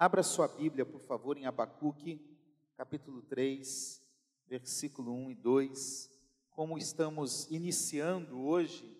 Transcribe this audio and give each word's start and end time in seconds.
Abra 0.00 0.22
sua 0.22 0.46
Bíblia, 0.46 0.86
por 0.86 1.00
favor, 1.00 1.36
em 1.36 1.46
Abacuque, 1.46 2.24
capítulo 2.76 3.20
3, 3.22 4.00
versículo 4.46 5.12
1 5.12 5.32
e 5.32 5.34
2. 5.34 6.10
Como 6.50 6.78
estamos 6.78 7.50
iniciando 7.50 8.40
hoje, 8.40 8.96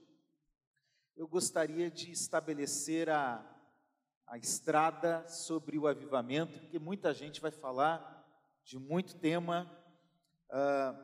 eu 1.17 1.29
gostaria 1.29 1.89
de 1.89 2.11
estabelecer 2.11 3.09
a, 3.11 3.49
a 4.27 4.39
estrada 4.39 5.25
sobre 5.29 5.79
o 5.79 5.87
avivamento, 5.87 6.59
porque 6.59 6.81
muita 6.81 7.15
gente 7.15 7.41
vai 7.41 7.53
falar 7.53 8.29
de 8.65 8.77
muito 8.77 9.15
tema 9.15 9.71
uh, 10.51 11.01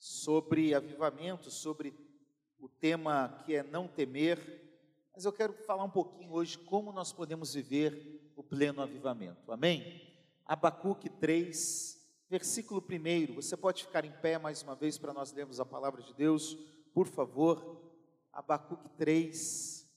sobre 0.00 0.74
avivamento, 0.74 1.48
sobre 1.48 1.96
o 2.58 2.68
tema 2.68 3.40
que 3.46 3.54
é 3.54 3.62
não 3.62 3.86
temer, 3.86 4.64
mas 5.14 5.24
eu 5.24 5.32
quero 5.32 5.52
falar 5.52 5.84
um 5.84 5.90
pouquinho 5.90 6.32
hoje 6.32 6.58
como 6.58 6.90
nós 6.90 7.12
podemos 7.12 7.54
viver 7.54 8.15
o 8.36 8.42
pleno 8.42 8.82
avivamento. 8.82 9.50
Amém? 9.50 10.06
Abacuque 10.44 11.08
3, 11.08 11.98
versículo 12.28 12.80
1. 12.80 13.34
Você 13.34 13.56
pode 13.56 13.84
ficar 13.84 14.04
em 14.04 14.12
pé 14.12 14.38
mais 14.38 14.62
uma 14.62 14.76
vez 14.76 14.98
para 14.98 15.14
nós 15.14 15.32
lermos 15.32 15.58
a 15.58 15.64
palavra 15.64 16.02
de 16.02 16.14
Deus, 16.14 16.54
por 16.92 17.08
favor. 17.08 17.82
Abacuque 18.30 18.90
3. 18.90 19.90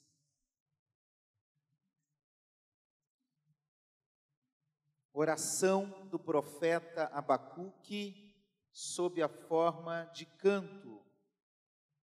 Oração 5.13 6.07
do 6.09 6.17
profeta 6.17 7.05
Abacuque 7.07 8.34
sob 8.71 9.21
a 9.21 9.27
forma 9.27 10.05
de 10.13 10.26
canto. 10.26 11.05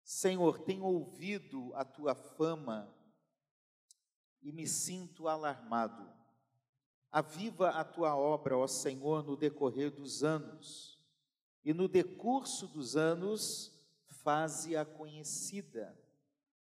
Senhor, 0.03 0.59
tenho 0.59 0.85
ouvido 0.85 1.73
a 1.75 1.85
tua 1.85 2.17
fama 2.17 2.93
e 4.47 4.53
me 4.53 4.65
sinto 4.65 5.27
alarmado. 5.27 6.09
Aviva 7.11 7.71
a 7.71 7.83
tua 7.83 8.15
obra, 8.15 8.57
ó 8.57 8.69
Senhor, 8.69 9.25
no 9.25 9.37
decorrer 9.37 9.91
dos 9.91 10.23
anos, 10.23 11.03
e 11.65 11.75
no 11.75 11.89
decurso 11.89 12.69
dos 12.69 12.97
anos, 12.97 13.77
faze-a 14.07 14.85
conhecida. 14.85 15.99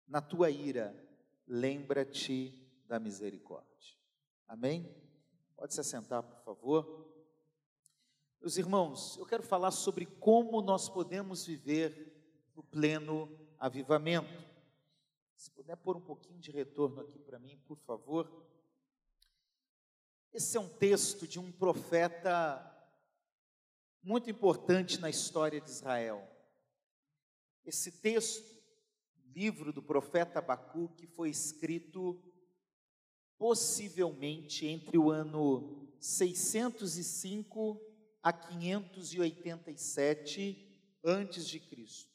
Na 0.09 0.20
tua 0.20 0.51
ira, 0.51 0.93
lembra-te 1.47 2.53
da 2.89 2.98
misericórdia. 2.98 3.95
Amém? 4.48 4.92
Pode 5.55 5.73
se 5.73 5.81
assentar, 5.81 6.25
por 6.25 6.42
favor. 6.42 7.07
Meus 8.41 8.57
irmãos, 8.57 9.17
eu 9.19 9.27
quero 9.27 9.45
falar 9.45 9.70
sobre 9.70 10.05
como 10.05 10.61
nós 10.61 10.89
podemos 10.89 11.47
viver 11.47 12.13
no 12.57 12.63
pleno 12.65 13.31
avivamento. 13.57 14.48
Se 15.39 15.50
puder 15.53 15.77
pôr 15.77 15.97
um 15.97 16.00
pouquinho 16.00 16.41
de 16.41 16.50
retorno 16.50 17.00
aqui 17.00 17.20
para 17.20 17.39
mim, 17.39 17.56
por 17.64 17.78
favor. 17.78 18.44
Esse 20.33 20.56
é 20.56 20.61
um 20.61 20.69
texto 20.69 21.28
de 21.28 21.39
um 21.39 21.53
profeta 21.53 22.61
muito 24.03 24.28
importante 24.28 24.98
na 24.98 25.08
história 25.08 25.61
de 25.61 25.70
Israel. 25.70 26.28
Esse 27.64 27.92
texto, 27.92 28.61
livro 29.33 29.72
do 29.72 29.80
profeta 29.80 30.41
Abacuque, 30.41 31.06
foi 31.06 31.30
escrito 31.30 32.20
possivelmente 33.39 34.67
entre 34.67 34.98
o 34.98 35.08
ano 35.08 35.89
605 36.00 37.80
a 38.20 38.33
587 38.33 40.67
antes 41.05 41.47
de 41.47 41.61
Cristo. 41.61 42.11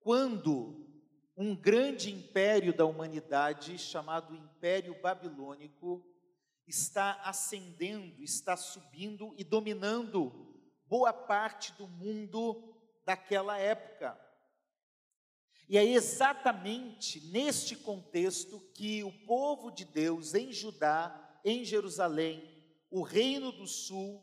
Quando 0.00 0.83
um 1.36 1.54
grande 1.54 2.12
império 2.12 2.72
da 2.72 2.84
humanidade, 2.84 3.76
chamado 3.78 4.34
Império 4.34 4.94
Babilônico, 5.00 6.04
está 6.66 7.20
ascendendo, 7.24 8.22
está 8.22 8.56
subindo 8.56 9.34
e 9.36 9.44
dominando 9.44 10.54
boa 10.86 11.12
parte 11.12 11.72
do 11.72 11.86
mundo 11.86 12.74
daquela 13.04 13.58
época. 13.58 14.18
E 15.68 15.78
é 15.78 15.84
exatamente 15.84 17.20
neste 17.30 17.74
contexto 17.74 18.60
que 18.74 19.02
o 19.02 19.12
povo 19.26 19.70
de 19.70 19.84
Deus 19.84 20.34
em 20.34 20.52
Judá, 20.52 21.38
em 21.44 21.64
Jerusalém, 21.64 22.48
o 22.90 23.02
reino 23.02 23.50
do 23.50 23.66
sul, 23.66 24.22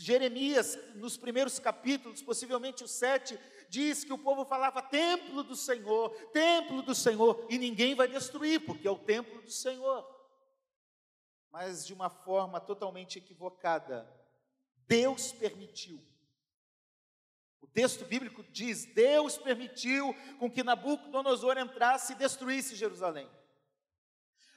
Jeremias, 0.00 0.78
nos 0.94 1.16
primeiros 1.16 1.58
capítulos, 1.58 2.22
possivelmente 2.22 2.82
o 2.82 2.88
sete, 2.88 3.38
diz 3.68 4.04
que 4.04 4.12
o 4.12 4.18
povo 4.18 4.44
falava 4.44 4.82
templo 4.82 5.42
do 5.42 5.54
Senhor, 5.54 6.10
templo 6.32 6.82
do 6.82 6.94
Senhor, 6.94 7.46
e 7.48 7.58
ninguém 7.58 7.94
vai 7.94 8.08
destruir, 8.08 8.64
porque 8.64 8.88
é 8.88 8.90
o 8.90 8.98
templo 8.98 9.42
do 9.42 9.50
Senhor. 9.50 10.06
Mas 11.50 11.86
de 11.86 11.94
uma 11.94 12.10
forma 12.10 12.60
totalmente 12.60 13.18
equivocada, 13.18 14.08
Deus 14.86 15.32
permitiu. 15.32 16.00
O 17.60 17.66
texto 17.66 18.04
bíblico 18.04 18.42
diz: 18.44 18.84
Deus 18.94 19.36
permitiu 19.36 20.14
com 20.38 20.50
que 20.50 20.62
Nabucodonosor 20.62 21.58
entrasse 21.58 22.12
e 22.12 22.16
destruísse 22.16 22.76
Jerusalém. 22.76 23.28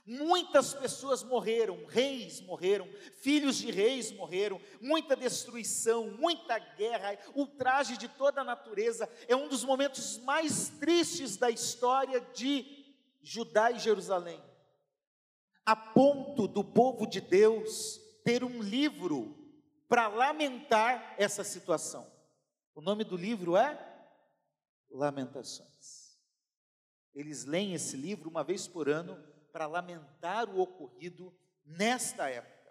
Muitas 0.06 0.74
pessoas 0.74 1.24
morreram, 1.24 1.86
reis 1.86 2.42
morreram, 2.42 2.90
filhos 3.22 3.58
de 3.58 3.70
reis 3.70 4.12
morreram, 4.12 4.60
muita 4.82 5.16
destruição, 5.16 6.10
muita 6.12 6.58
guerra, 6.58 7.20
ultraje 7.36 7.96
de 7.98 8.08
toda 8.08 8.42
a 8.42 8.44
natureza. 8.44 9.08
É 9.28 9.36
um 9.36 9.48
dos 9.48 9.64
momentos 9.64 10.18
mais 10.20 10.70
tristes 10.80 11.38
da 11.38 11.52
história 11.52 12.20
de 12.34 12.66
Judá 13.22 13.72
e 13.72 13.78
Jerusalém. 13.78 14.42
A 15.64 15.76
ponto 15.76 16.48
do 16.48 16.64
povo 16.64 17.06
de 17.06 17.22
Deus 17.22 18.02
ter 18.24 18.44
um 18.44 18.60
livro 18.62 19.38
para 19.88 20.08
lamentar 20.08 21.14
essa 21.18 21.44
situação. 21.44 22.12
O 22.74 22.82
nome 22.82 23.04
do 23.04 23.16
livro 23.16 23.56
é 23.56 23.80
Lamentações. 24.90 26.18
Eles 27.14 27.46
leem 27.46 27.74
esse 27.74 27.96
livro 27.96 28.30
uma 28.30 28.44
vez 28.44 28.68
por 28.68 28.90
ano 28.90 29.22
para 29.52 29.68
lamentar 29.68 30.50
o 30.50 30.60
ocorrido 30.60 31.34
nesta 31.66 32.30
época. 32.30 32.62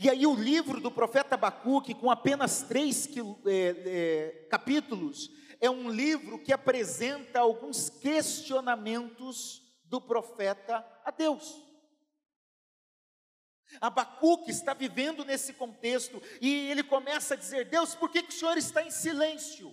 E 0.00 0.08
aí 0.08 0.26
o 0.26 0.34
livro 0.34 0.80
do 0.80 0.90
profeta 0.90 1.34
Abacuque, 1.34 1.94
com 1.94 2.10
apenas 2.10 2.62
três 2.62 3.08
é, 3.46 3.52
é, 3.52 4.46
capítulos, 4.50 5.30
é 5.60 5.70
um 5.70 5.90
livro 5.90 6.38
que 6.38 6.52
apresenta 6.52 7.40
alguns 7.40 7.88
questionamentos 7.88 9.62
do 9.84 10.00
profeta 10.00 10.84
a 11.04 11.10
Deus. 11.10 11.64
Abacuque 13.80 14.50
está 14.50 14.72
vivendo 14.72 15.24
nesse 15.24 15.52
contexto 15.52 16.22
e 16.40 16.70
ele 16.70 16.82
começa 16.82 17.34
a 17.34 17.36
dizer: 17.36 17.66
Deus, 17.66 17.94
por 17.94 18.10
que, 18.10 18.22
que 18.22 18.30
o 18.30 18.38
Senhor 18.38 18.56
está 18.56 18.82
em 18.82 18.90
silêncio? 18.90 19.72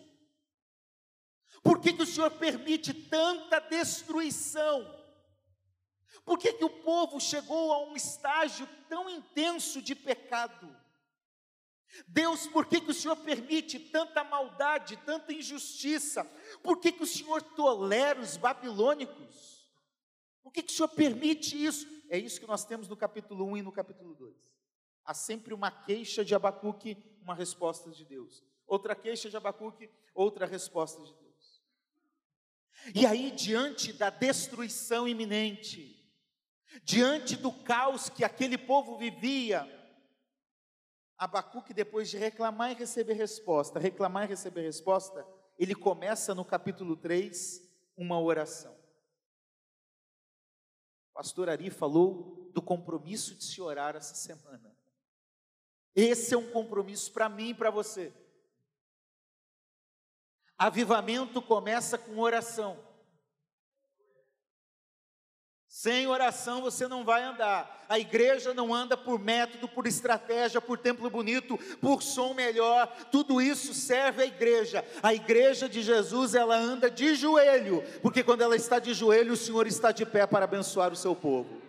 Por 1.64 1.80
que, 1.80 1.94
que 1.94 2.04
o 2.04 2.06
Senhor 2.06 2.32
permite 2.32 2.94
tanta 2.94 3.60
destruição? 3.60 5.05
Por 6.26 6.40
que, 6.40 6.54
que 6.54 6.66
o 6.66 6.70
povo 6.70 7.22
chegou 7.22 7.72
a 7.72 7.86
um 7.86 7.96
estágio 7.96 8.68
tão 8.90 9.08
intenso 9.08 9.80
de 9.82 9.94
pecado? 9.94 10.76
Deus, 12.08 12.48
por 12.48 12.66
que, 12.66 12.82
que 12.82 12.92
o 12.92 12.94
Senhor 12.94 13.16
permite 13.16 13.80
tanta 13.80 14.24
maldade, 14.24 14.98
tanta 14.98 15.32
injustiça? 15.32 16.26
Por 16.64 16.80
que, 16.80 16.92
que 16.92 17.04
o 17.04 17.08
Senhor 17.08 17.42
tolera 17.42 18.20
os 18.20 18.38
babilônicos? 18.38 19.70
Por 20.44 20.52
que, 20.52 20.64
que 20.64 20.74
o 20.74 20.76
Senhor 20.76 20.90
permite 20.90 21.64
isso? 21.64 21.88
É 22.10 22.18
isso 22.18 22.40
que 22.40 22.48
nós 22.48 22.66
temos 22.66 22.88
no 22.88 22.98
capítulo 22.98 23.46
1 23.52 23.58
e 23.58 23.62
no 23.62 23.72
capítulo 23.72 24.14
2. 24.16 24.36
Há 25.06 25.14
sempre 25.14 25.54
uma 25.54 25.70
queixa 25.70 26.26
de 26.26 26.34
Abacuque, 26.34 26.98
uma 27.22 27.36
resposta 27.36 27.92
de 27.92 28.04
Deus. 28.04 28.44
Outra 28.68 28.96
queixa 28.96 29.30
de 29.30 29.38
Abacuque, 29.38 29.90
outra 30.14 30.46
resposta 30.46 31.02
de 31.04 31.14
Deus. 31.14 31.26
E 32.94 33.06
aí, 33.06 33.32
diante 33.32 33.94
da 33.94 34.10
destruição 34.10 35.08
iminente, 35.08 35.95
diante 36.84 37.36
do 37.36 37.52
caos 37.52 38.10
que 38.10 38.24
aquele 38.24 38.58
povo 38.58 38.98
vivia, 38.98 39.72
Abacuque, 41.18 41.74
depois 41.74 42.10
de 42.10 42.18
reclamar 42.18 42.72
e 42.72 42.76
receber 42.76 43.14
resposta, 43.14 43.80
reclamar 43.80 44.26
e 44.26 44.28
receber 44.28 44.64
resposta, 44.64 45.26
ele 45.58 45.74
começa 45.74 46.36
no 46.36 46.44
capítulo 46.44 46.98
3 46.98 47.62
uma 47.96 48.20
oração. 48.20 48.74
O 51.12 51.14
pastor 51.14 51.50
Ari 51.50 51.70
falou 51.70 52.52
do 52.54 52.62
compromisso 52.62 53.34
de 53.36 53.46
se 53.46 53.62
orar 53.62 53.96
essa 53.96 54.14
semana. 54.14 54.76
Esse 55.96 56.34
é 56.34 56.38
um 56.38 56.52
compromisso 56.52 57.14
para 57.14 57.30
mim 57.30 57.50
e 57.50 57.54
para 57.54 57.72
você. 57.72 58.14
Avivamento 60.58 61.42
começa 61.42 61.98
com 61.98 62.20
oração. 62.20 62.78
Sem 65.86 66.08
oração 66.08 66.64
você 66.64 66.88
não 66.88 67.06
vai 67.06 67.22
andar. 67.22 67.86
A 67.88 68.00
igreja 68.00 68.56
não 68.56 68.74
anda 68.74 68.98
por 68.98 69.20
método, 69.20 69.68
por 69.68 69.86
estratégia, 69.86 70.60
por 70.60 70.80
templo 70.80 71.12
bonito, 71.12 71.60
por 71.80 72.02
som 72.02 72.34
melhor. 72.34 72.88
Tudo 73.12 73.40
isso 73.40 73.72
serve 73.72 74.24
à 74.24 74.26
igreja. 74.26 74.84
A 75.04 75.14
igreja 75.14 75.70
de 75.70 75.84
Jesus, 75.84 76.34
ela 76.34 76.56
anda 76.56 76.90
de 76.90 77.14
joelho, 77.14 77.84
porque 78.02 78.24
quando 78.24 78.42
ela 78.42 78.56
está 78.56 78.80
de 78.80 78.96
joelho, 78.96 79.34
o 79.34 79.38
Senhor 79.38 79.68
está 79.68 79.92
de 79.92 80.08
pé 80.08 80.26
para 80.26 80.46
abençoar 80.46 80.92
o 80.92 80.96
seu 80.96 81.16
povo. 81.16 81.62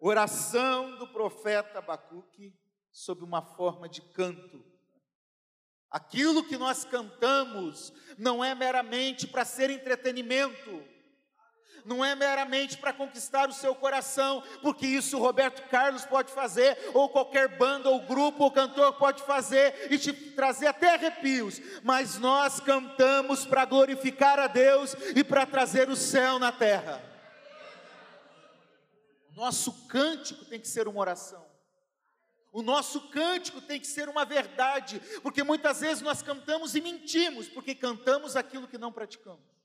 Oração 0.00 0.98
do 0.98 1.06
profeta 1.06 1.78
Abacuque 1.78 2.52
sob 2.90 3.22
uma 3.22 3.42
forma 3.42 3.88
de 3.88 4.02
canto. 4.02 4.64
Aquilo 5.88 6.42
que 6.42 6.58
nós 6.58 6.84
cantamos 6.84 7.92
não 8.18 8.44
é 8.44 8.56
meramente 8.56 9.24
para 9.24 9.44
ser 9.44 9.70
entretenimento 9.70 10.97
não 11.88 12.04
é 12.04 12.14
meramente 12.14 12.76
para 12.76 12.92
conquistar 12.92 13.48
o 13.48 13.52
seu 13.52 13.74
coração, 13.74 14.42
porque 14.60 14.86
isso 14.86 15.16
o 15.16 15.20
Roberto 15.20 15.66
Carlos 15.68 16.04
pode 16.04 16.30
fazer, 16.30 16.78
ou 16.92 17.08
qualquer 17.08 17.56
banda, 17.56 17.88
ou 17.88 18.02
grupo, 18.02 18.44
ou 18.44 18.50
cantor 18.50 18.92
pode 18.98 19.22
fazer 19.22 19.88
e 19.90 19.98
te 19.98 20.12
trazer 20.12 20.66
até 20.66 20.94
arrepios, 20.94 21.60
mas 21.82 22.18
nós 22.18 22.60
cantamos 22.60 23.46
para 23.46 23.64
glorificar 23.64 24.38
a 24.38 24.46
Deus 24.46 24.94
e 25.16 25.24
para 25.24 25.46
trazer 25.46 25.88
o 25.88 25.96
céu 25.96 26.38
na 26.38 26.52
terra. 26.52 27.02
O 29.32 29.40
nosso 29.40 29.72
cântico 29.88 30.44
tem 30.44 30.60
que 30.60 30.68
ser 30.68 30.86
uma 30.86 31.00
oração. 31.00 31.46
O 32.52 32.62
nosso 32.62 33.08
cântico 33.08 33.60
tem 33.60 33.80
que 33.80 33.86
ser 33.86 34.08
uma 34.08 34.24
verdade, 34.24 35.00
porque 35.22 35.42
muitas 35.42 35.80
vezes 35.80 36.02
nós 36.02 36.22
cantamos 36.22 36.74
e 36.74 36.80
mentimos, 36.80 37.48
porque 37.48 37.74
cantamos 37.74 38.36
aquilo 38.36 38.68
que 38.68 38.76
não 38.76 38.92
praticamos. 38.92 39.57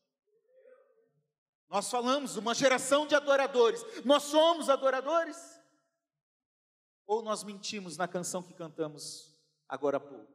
Nós 1.74 1.90
falamos 1.90 2.38
uma 2.38 2.54
geração 2.54 3.08
de 3.08 3.16
adoradores. 3.16 3.84
Nós 4.06 4.22
somos 4.22 4.70
adoradores? 4.70 5.60
Ou 7.08 7.24
nós 7.24 7.44
mentimos 7.44 7.98
na 7.98 8.08
canção 8.08 8.44
que 8.44 8.54
cantamos 8.54 9.36
agora 9.68 9.98
há 9.98 10.00
pouco? 10.00 10.32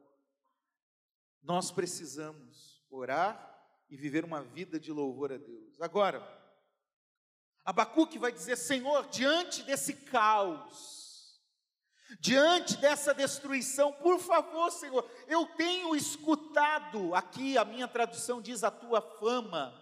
Nós 1.41 1.71
precisamos 1.71 2.83
orar 2.89 3.57
e 3.89 3.95
viver 3.95 4.25
uma 4.25 4.43
vida 4.43 4.77
de 4.77 4.91
louvor 4.91 5.31
a 5.31 5.37
Deus. 5.37 5.79
Agora, 5.79 6.21
Abacuque 7.63 8.19
vai 8.19 8.33
dizer: 8.33 8.57
Senhor, 8.57 9.07
diante 9.07 9.63
desse 9.63 9.93
caos, 9.93 11.41
diante 12.19 12.75
dessa 12.75 13.13
destruição, 13.13 13.93
por 13.93 14.19
favor, 14.19 14.71
Senhor, 14.71 15.09
eu 15.25 15.45
tenho 15.55 15.95
escutado, 15.95 17.15
aqui 17.15 17.57
a 17.57 17.63
minha 17.63 17.87
tradução 17.87 18.41
diz 18.41 18.61
a 18.61 18.69
tua 18.69 18.99
fama, 18.99 19.78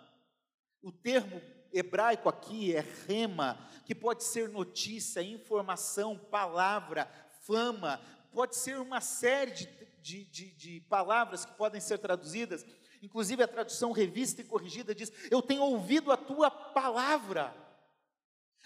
o 0.82 0.92
termo 0.92 1.42
hebraico 1.72 2.30
aqui 2.30 2.76
é 2.76 2.84
rema, 3.08 3.58
que 3.86 3.96
pode 3.96 4.24
ser 4.24 4.50
notícia, 4.50 5.22
informação, 5.22 6.18
palavra, 6.18 7.10
fama, 7.44 8.02
pode 8.32 8.56
ser 8.56 8.80
uma 8.80 9.02
série 9.02 9.52
de, 9.52 9.68
de, 10.02 10.26
de, 10.26 10.52
de 10.52 10.82
palavras 10.82 11.46
que 11.46 11.54
podem 11.54 11.82
ser 11.82 11.98
traduzidas. 11.98 12.66
Inclusive 13.02 13.44
a 13.44 13.48
tradução 13.48 13.92
revista 13.92 14.42
e 14.42 14.46
corrigida 14.46 14.94
diz: 14.94 15.12
Eu 15.30 15.42
tenho 15.42 15.62
ouvido 15.62 16.12
a 16.12 16.18
tua 16.18 16.50
palavra. 16.50 17.56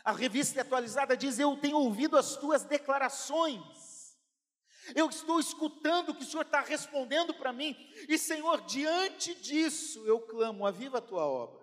A 0.04 0.12
revista 0.12 0.62
atualizada 0.62 1.16
diz: 1.16 1.38
Eu 1.38 1.56
tenho 1.58 1.78
ouvido 1.78 2.18
as 2.18 2.36
tuas 2.36 2.64
declarações. 2.64 4.18
Eu 4.96 5.10
estou 5.10 5.40
escutando 5.40 6.10
o 6.10 6.16
que 6.16 6.24
o 6.24 6.26
Senhor 6.26 6.44
está 6.44 6.62
respondendo 6.62 7.34
para 7.34 7.54
mim, 7.54 7.76
e 8.10 8.18
Senhor, 8.18 8.62
diante 8.62 9.36
disso 9.36 10.06
eu 10.08 10.20
clamo: 10.20 10.66
aviva 10.66 10.98
a 10.98 11.02
tua 11.02 11.26
obra. 11.26 11.61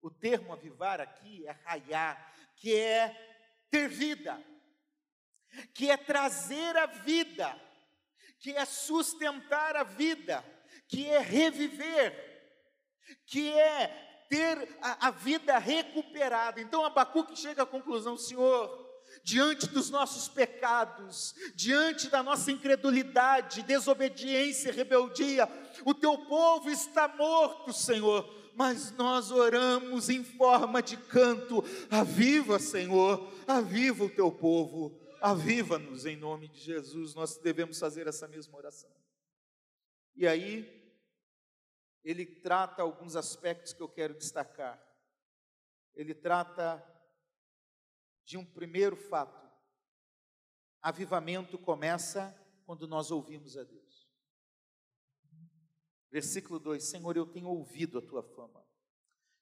O 0.00 0.10
termo 0.10 0.52
avivar 0.52 1.00
aqui 1.00 1.46
é 1.46 1.50
raiar, 1.64 2.34
que 2.56 2.74
é 2.74 3.14
ter 3.70 3.88
vida, 3.88 4.40
que 5.74 5.90
é 5.90 5.96
trazer 5.96 6.76
a 6.76 6.86
vida, 6.86 7.54
que 8.38 8.52
é 8.52 8.64
sustentar 8.64 9.76
a 9.76 9.82
vida, 9.82 10.44
que 10.86 11.06
é 11.06 11.18
reviver, 11.18 12.14
que 13.26 13.50
é 13.50 13.88
ter 14.28 14.78
a, 14.80 15.08
a 15.08 15.10
vida 15.10 15.58
recuperada. 15.58 16.60
Então 16.60 16.84
Abacuque 16.84 17.36
chega 17.36 17.64
à 17.64 17.66
conclusão, 17.66 18.16
Senhor, 18.16 18.86
diante 19.24 19.66
dos 19.66 19.90
nossos 19.90 20.28
pecados, 20.28 21.34
diante 21.54 22.08
da 22.08 22.22
nossa 22.22 22.52
incredulidade, 22.52 23.62
desobediência, 23.62 24.72
rebeldia, 24.72 25.48
o 25.84 25.92
teu 25.92 26.16
povo 26.26 26.70
está 26.70 27.08
morto, 27.08 27.72
Senhor 27.72 28.38
mas 28.58 28.90
nós 28.90 29.30
oramos 29.30 30.08
em 30.08 30.24
forma 30.24 30.82
de 30.82 30.96
canto. 30.96 31.62
Aviva, 31.88 32.58
Senhor, 32.58 33.32
aviva 33.46 34.02
o 34.02 34.10
teu 34.10 34.32
povo, 34.32 34.98
aviva-nos 35.22 36.04
em 36.04 36.16
nome 36.16 36.48
de 36.48 36.58
Jesus. 36.58 37.14
Nós 37.14 37.36
devemos 37.36 37.78
fazer 37.78 38.08
essa 38.08 38.26
mesma 38.26 38.58
oração. 38.58 38.90
E 40.16 40.26
aí, 40.26 40.66
ele 42.02 42.26
trata 42.26 42.82
alguns 42.82 43.14
aspectos 43.14 43.72
que 43.72 43.80
eu 43.80 43.88
quero 43.88 44.14
destacar. 44.14 44.82
Ele 45.94 46.12
trata 46.12 46.84
de 48.24 48.36
um 48.36 48.44
primeiro 48.44 48.96
fato. 48.96 49.48
Avivamento 50.82 51.56
começa 51.56 52.36
quando 52.66 52.88
nós 52.88 53.12
ouvimos 53.12 53.56
a 53.56 53.62
Deus. 53.62 53.87
Versículo 56.10 56.58
2: 56.58 56.82
Senhor, 56.82 57.16
eu 57.16 57.26
tenho 57.26 57.48
ouvido 57.48 57.98
a 57.98 58.02
tua 58.02 58.22
fama, 58.22 58.64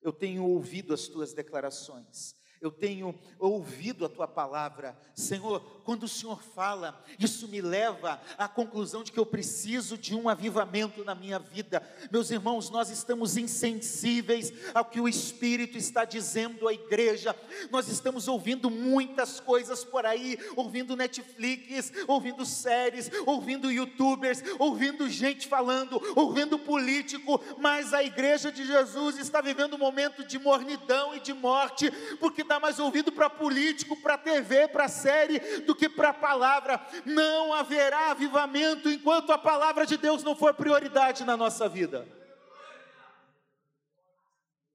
eu 0.02 0.12
tenho 0.12 0.44
ouvido 0.44 0.92
as 0.92 1.06
tuas 1.08 1.32
declarações, 1.32 2.36
eu 2.60 2.70
tenho 2.70 3.14
ouvido 3.38 4.04
a 4.04 4.08
tua 4.08 4.26
palavra. 4.26 4.96
Senhor, 5.14 5.60
quando 5.84 6.04
o 6.04 6.08
Senhor 6.08 6.42
fala, 6.42 7.02
isso 7.18 7.48
me 7.48 7.60
leva 7.60 8.20
à 8.36 8.48
conclusão 8.48 9.02
de 9.02 9.12
que 9.12 9.18
eu 9.18 9.26
preciso 9.26 9.96
de 9.96 10.14
um 10.14 10.28
avivamento 10.28 11.04
na 11.04 11.14
minha 11.14 11.38
vida. 11.38 11.82
Meus 12.10 12.30
irmãos, 12.30 12.70
nós 12.70 12.90
estamos 12.90 13.36
insensíveis 13.36 14.52
ao 14.74 14.84
que 14.84 15.00
o 15.00 15.08
Espírito 15.08 15.78
está 15.78 16.04
dizendo 16.04 16.68
à 16.68 16.72
igreja. 16.72 17.36
Nós 17.70 17.88
estamos 17.88 18.28
ouvindo 18.28 18.70
muitas 18.70 19.38
coisas 19.40 19.84
por 19.84 20.06
aí, 20.06 20.38
ouvindo 20.56 20.96
Netflix, 20.96 21.92
ouvindo 22.06 22.44
séries, 22.44 23.10
ouvindo 23.26 23.70
youtubers, 23.70 24.42
ouvindo 24.58 25.08
gente 25.08 25.46
falando, 25.46 26.00
ouvindo 26.14 26.58
político, 26.58 27.40
mas 27.58 27.92
a 27.92 28.02
igreja 28.02 28.50
de 28.50 28.66
Jesus 28.66 29.18
está 29.18 29.40
vivendo 29.40 29.74
um 29.74 29.78
momento 29.78 30.24
de 30.24 30.38
mornidão 30.38 31.14
e 31.14 31.20
de 31.20 31.32
morte, 31.32 31.90
porque 32.18 32.45
dá 32.46 32.58
mais 32.58 32.78
ouvido 32.78 33.12
para 33.12 33.28
político, 33.28 34.00
para 34.00 34.16
TV, 34.16 34.68
para 34.68 34.88
série, 34.88 35.38
do 35.60 35.74
que 35.74 35.88
para 35.88 36.10
a 36.10 36.14
palavra. 36.14 36.80
Não 37.04 37.52
haverá 37.52 38.10
avivamento 38.10 38.88
enquanto 38.88 39.32
a 39.32 39.38
palavra 39.38 39.84
de 39.84 39.96
Deus 39.96 40.22
não 40.22 40.34
for 40.34 40.54
prioridade 40.54 41.24
na 41.24 41.36
nossa 41.36 41.68
vida. 41.68 42.06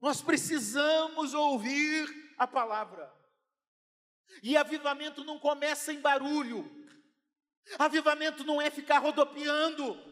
Nós 0.01 0.21
precisamos 0.21 1.33
ouvir 1.33 2.33
a 2.37 2.47
palavra. 2.47 3.11
E 4.41 4.57
avivamento 4.57 5.23
não 5.23 5.37
começa 5.37 5.93
em 5.93 5.99
barulho. 5.99 6.69
Avivamento 7.77 8.43
não 8.43 8.61
é 8.61 8.69
ficar 8.69 8.97
rodopiando. 8.97 10.10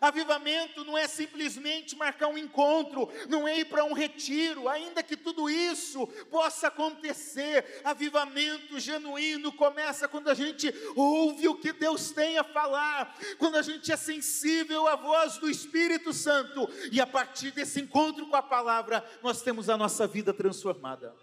Avivamento 0.00 0.84
não 0.84 0.96
é 0.96 1.08
simplesmente 1.08 1.96
marcar 1.96 2.28
um 2.28 2.38
encontro, 2.38 3.08
não 3.28 3.48
é 3.48 3.60
ir 3.60 3.64
para 3.64 3.84
um 3.84 3.92
retiro, 3.92 4.68
ainda 4.68 5.02
que 5.02 5.16
tudo 5.16 5.48
isso 5.48 6.06
possa 6.30 6.68
acontecer. 6.68 7.80
Avivamento 7.82 8.78
genuíno 8.78 9.52
começa 9.52 10.06
quando 10.06 10.28
a 10.28 10.34
gente 10.34 10.72
ouve 10.94 11.48
o 11.48 11.58
que 11.58 11.72
Deus 11.72 12.12
tem 12.12 12.38
a 12.38 12.44
falar, 12.44 13.16
quando 13.38 13.56
a 13.56 13.62
gente 13.62 13.90
é 13.90 13.96
sensível 13.96 14.86
à 14.86 14.94
voz 14.94 15.38
do 15.38 15.50
Espírito 15.50 16.12
Santo, 16.12 16.68
e 16.92 17.00
a 17.00 17.06
partir 17.06 17.50
desse 17.50 17.80
encontro 17.80 18.26
com 18.28 18.36
a 18.36 18.42
palavra, 18.42 19.04
nós 19.22 19.42
temos 19.42 19.68
a 19.68 19.76
nossa 19.76 20.06
vida 20.06 20.32
transformada. 20.32 21.16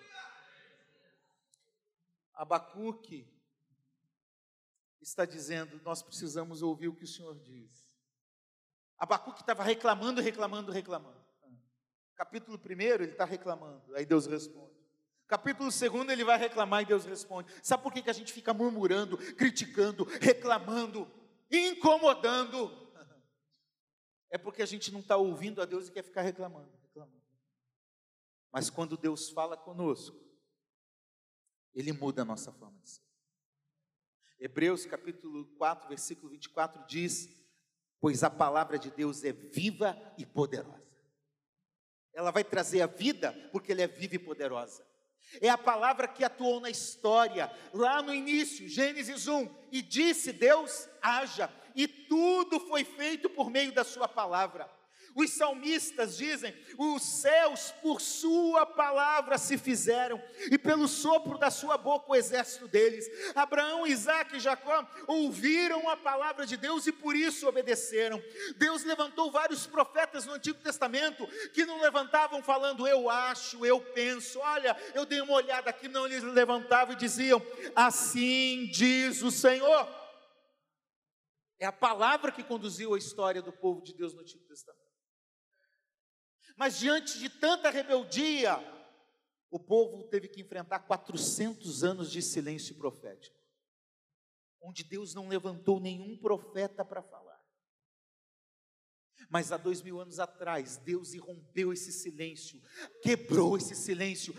Abacuque 2.33 3.25
está 5.01 5.23
dizendo: 5.23 5.79
nós 5.83 6.01
precisamos 6.01 6.61
ouvir 6.61 6.89
o 6.89 6.95
que 6.95 7.05
o 7.05 7.07
Senhor 7.07 7.39
diz. 7.39 7.84
Abacuque 8.97 9.41
estava 9.41 9.63
reclamando, 9.63 10.21
reclamando, 10.21 10.71
reclamando. 10.71 11.25
Capítulo 12.15 12.57
1, 12.57 12.81
ele 12.81 13.05
está 13.05 13.25
reclamando, 13.25 13.93
aí 13.93 14.05
Deus 14.05 14.25
responde. 14.25 14.73
Capítulo 15.27 15.69
2, 15.69 16.09
ele 16.09 16.23
vai 16.23 16.37
reclamar 16.37 16.83
e 16.83 16.85
Deus 16.85 17.03
responde. 17.03 17.51
Sabe 17.61 17.83
por 17.83 17.91
que, 17.91 18.01
que 18.01 18.09
a 18.09 18.13
gente 18.13 18.31
fica 18.31 18.53
murmurando, 18.53 19.17
criticando, 19.35 20.05
reclamando, 20.21 21.11
incomodando? 21.51 22.83
É 24.27 24.37
porque 24.37 24.61
a 24.61 24.65
gente 24.65 24.91
não 24.91 24.99
está 24.99 25.15
ouvindo 25.15 25.61
a 25.61 25.65
Deus 25.65 25.87
e 25.87 25.91
quer 25.91 26.03
ficar 26.03 26.21
reclamando, 26.21 26.69
reclamando. 26.81 27.21
Mas 28.51 28.69
quando 28.69 28.97
Deus 28.97 29.29
fala 29.29 29.55
conosco, 29.55 30.17
Ele 31.73 31.93
muda 31.93 32.23
a 32.23 32.25
nossa 32.25 32.51
forma 32.51 32.77
de 32.81 32.89
ser. 32.89 33.01
Hebreus 34.37 34.85
capítulo 34.85 35.45
4, 35.57 35.87
versículo 35.87 36.31
24 36.31 36.85
diz: 36.85 37.29
Pois 38.05 38.23
a 38.23 38.29
palavra 38.29 38.77
de 38.77 38.91
Deus 38.91 39.23
é 39.23 39.31
viva 39.31 39.99
e 40.15 40.27
poderosa. 40.27 40.85
Ela 42.13 42.29
vai 42.29 42.43
trazer 42.43 42.83
a 42.83 42.85
vida, 42.85 43.33
porque 43.51 43.71
ela 43.71 43.81
é 43.81 43.87
viva 43.87 44.13
e 44.13 44.19
poderosa. 44.19 44.85
É 45.41 45.49
a 45.49 45.57
palavra 45.57 46.07
que 46.07 46.23
atuou 46.23 46.59
na 46.59 46.69
história, 46.69 47.51
lá 47.73 48.03
no 48.03 48.13
início, 48.13 48.69
Gênesis 48.69 49.27
1, 49.27 49.49
e 49.71 49.81
disse 49.81 50.31
Deus: 50.31 50.87
haja, 51.01 51.51
e 51.73 51.87
tudo 51.87 52.59
foi 52.59 52.83
feito 52.83 53.27
por 53.27 53.49
meio 53.49 53.71
da 53.71 53.83
Sua 53.83 54.07
palavra. 54.07 54.69
Os 55.15 55.31
salmistas 55.31 56.17
dizem: 56.17 56.53
os 56.77 57.01
céus 57.01 57.73
por 57.81 58.01
Sua 58.01 58.65
palavra 58.65 59.37
se 59.37 59.57
fizeram, 59.57 60.21
e 60.51 60.57
pelo 60.57 60.89
sopro 60.89 61.37
da 61.37 61.49
Sua 61.49 61.77
boca 61.77 62.11
o 62.11 62.15
exército 62.15 62.67
deles. 62.67 63.09
Abraão, 63.33 63.87
Isaac 63.87 64.35
e 64.35 64.39
Jacó 64.41 64.85
ouviram 65.07 65.89
a 65.89 65.95
palavra 65.95 66.45
de 66.45 66.57
Deus 66.57 66.85
e 66.85 66.91
por 66.91 67.15
isso 67.15 67.47
obedeceram. 67.47 68.21
Deus 68.57 68.83
levantou 68.83 69.31
vários 69.31 69.65
profetas 69.65 70.25
no 70.25 70.33
Antigo 70.33 70.59
Testamento 70.59 71.25
que 71.53 71.65
não 71.65 71.79
levantavam 71.79 72.43
falando, 72.43 72.85
eu 72.85 73.09
acho, 73.09 73.65
eu 73.65 73.79
penso, 73.79 74.39
olha, 74.39 74.75
eu 74.93 75.05
dei 75.05 75.21
uma 75.21 75.33
olhada 75.33 75.69
aqui, 75.69 75.87
não, 75.87 76.05
eles 76.05 76.23
levantavam 76.23 76.93
e 76.93 76.97
diziam: 76.97 77.41
assim 77.73 78.69
diz 78.69 79.21
o 79.21 79.31
Senhor. 79.31 79.87
É 81.57 81.65
a 81.65 81.71
palavra 81.71 82.33
que 82.33 82.43
conduziu 82.43 82.93
a 82.93 82.97
história 82.97 83.41
do 83.41 83.53
povo 83.53 83.81
de 83.81 83.93
Deus 83.93 84.13
no 84.13 84.19
Antigo 84.19 84.43
Testamento. 84.43 84.84
Mas 86.55 86.77
diante 86.77 87.19
de 87.19 87.29
tanta 87.29 87.69
rebeldia, 87.69 88.57
o 89.49 89.59
povo 89.59 90.03
teve 90.09 90.27
que 90.27 90.41
enfrentar 90.41 90.79
400 90.79 91.83
anos 91.83 92.11
de 92.11 92.21
silêncio 92.21 92.75
profético, 92.75 93.37
onde 94.61 94.83
Deus 94.83 95.13
não 95.13 95.27
levantou 95.27 95.79
nenhum 95.79 96.17
profeta 96.17 96.83
para 96.83 97.01
falar. 97.01 97.25
Mas 99.29 99.51
há 99.51 99.57
dois 99.57 99.81
mil 99.81 99.99
anos 99.99 100.19
atrás, 100.19 100.77
Deus 100.77 101.13
irrompeu 101.13 101.73
esse 101.73 101.91
silêncio, 101.91 102.61
quebrou 103.01 103.57
esse 103.57 103.75
silêncio, 103.75 104.33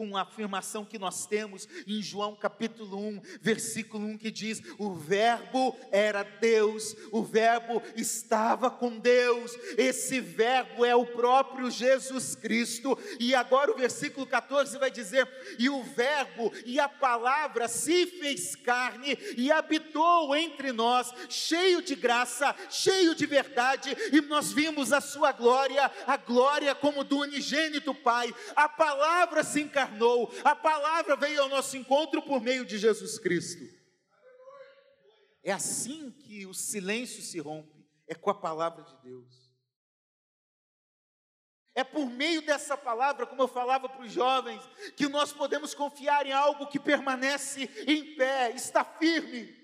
com 0.00 0.16
a 0.16 0.22
afirmação 0.22 0.82
que 0.82 0.98
nós 0.98 1.26
temos 1.26 1.68
em 1.86 2.00
João 2.00 2.34
capítulo 2.34 2.96
1, 2.96 3.20
versículo 3.42 4.06
1, 4.06 4.16
que 4.16 4.30
diz: 4.30 4.62
O 4.78 4.94
Verbo 4.94 5.76
era 5.92 6.22
Deus, 6.22 6.96
o 7.12 7.22
Verbo 7.22 7.82
estava 7.94 8.70
com 8.70 8.98
Deus, 8.98 9.54
esse 9.76 10.18
Verbo 10.18 10.86
é 10.86 10.96
o 10.96 11.04
próprio 11.04 11.70
Jesus 11.70 12.34
Cristo, 12.34 12.98
e 13.18 13.34
agora 13.34 13.70
o 13.70 13.76
versículo 13.76 14.26
14 14.26 14.78
vai 14.78 14.90
dizer: 14.90 15.28
E 15.58 15.68
o 15.68 15.82
Verbo 15.82 16.50
e 16.64 16.80
a 16.80 16.88
palavra 16.88 17.68
se 17.68 18.06
fez 18.06 18.56
carne 18.56 19.18
e 19.36 19.52
habitou 19.52 20.34
entre 20.34 20.72
nós, 20.72 21.12
cheio 21.28 21.82
de 21.82 21.94
graça, 21.94 22.56
cheio 22.70 23.14
de 23.14 23.26
verdade, 23.26 23.94
e 24.14 24.22
nós 24.22 24.50
vimos 24.50 24.94
a 24.94 25.00
sua 25.02 25.30
glória, 25.30 25.90
a 26.06 26.16
glória 26.16 26.74
como 26.74 27.04
do 27.04 27.18
unigênito 27.18 27.94
Pai, 27.94 28.34
a 28.56 28.66
palavra 28.66 29.44
se 29.44 29.60
encarnou 29.60 29.89
encarnou, 29.90 30.30
a 30.44 30.54
palavra 30.54 31.16
veio 31.16 31.42
ao 31.42 31.48
nosso 31.48 31.76
encontro 31.76 32.22
por 32.22 32.40
meio 32.40 32.64
de 32.64 32.78
Jesus 32.78 33.18
Cristo. 33.18 33.62
É 35.42 35.52
assim 35.52 36.10
que 36.10 36.46
o 36.46 36.54
silêncio 36.54 37.22
se 37.22 37.38
rompe, 37.40 37.86
é 38.06 38.14
com 38.14 38.30
a 38.30 38.34
palavra 38.34 38.84
de 38.84 38.96
Deus. 39.02 39.50
É 41.74 41.84
por 41.84 42.06
meio 42.06 42.42
dessa 42.42 42.76
palavra, 42.76 43.26
como 43.26 43.42
eu 43.42 43.48
falava 43.48 43.88
para 43.88 44.02
os 44.02 44.12
jovens, 44.12 44.62
que 44.96 45.08
nós 45.08 45.32
podemos 45.32 45.72
confiar 45.72 46.26
em 46.26 46.32
algo 46.32 46.66
que 46.66 46.78
permanece 46.78 47.64
em 47.86 48.16
pé, 48.16 48.50
está 48.50 48.84
firme. 48.84 49.56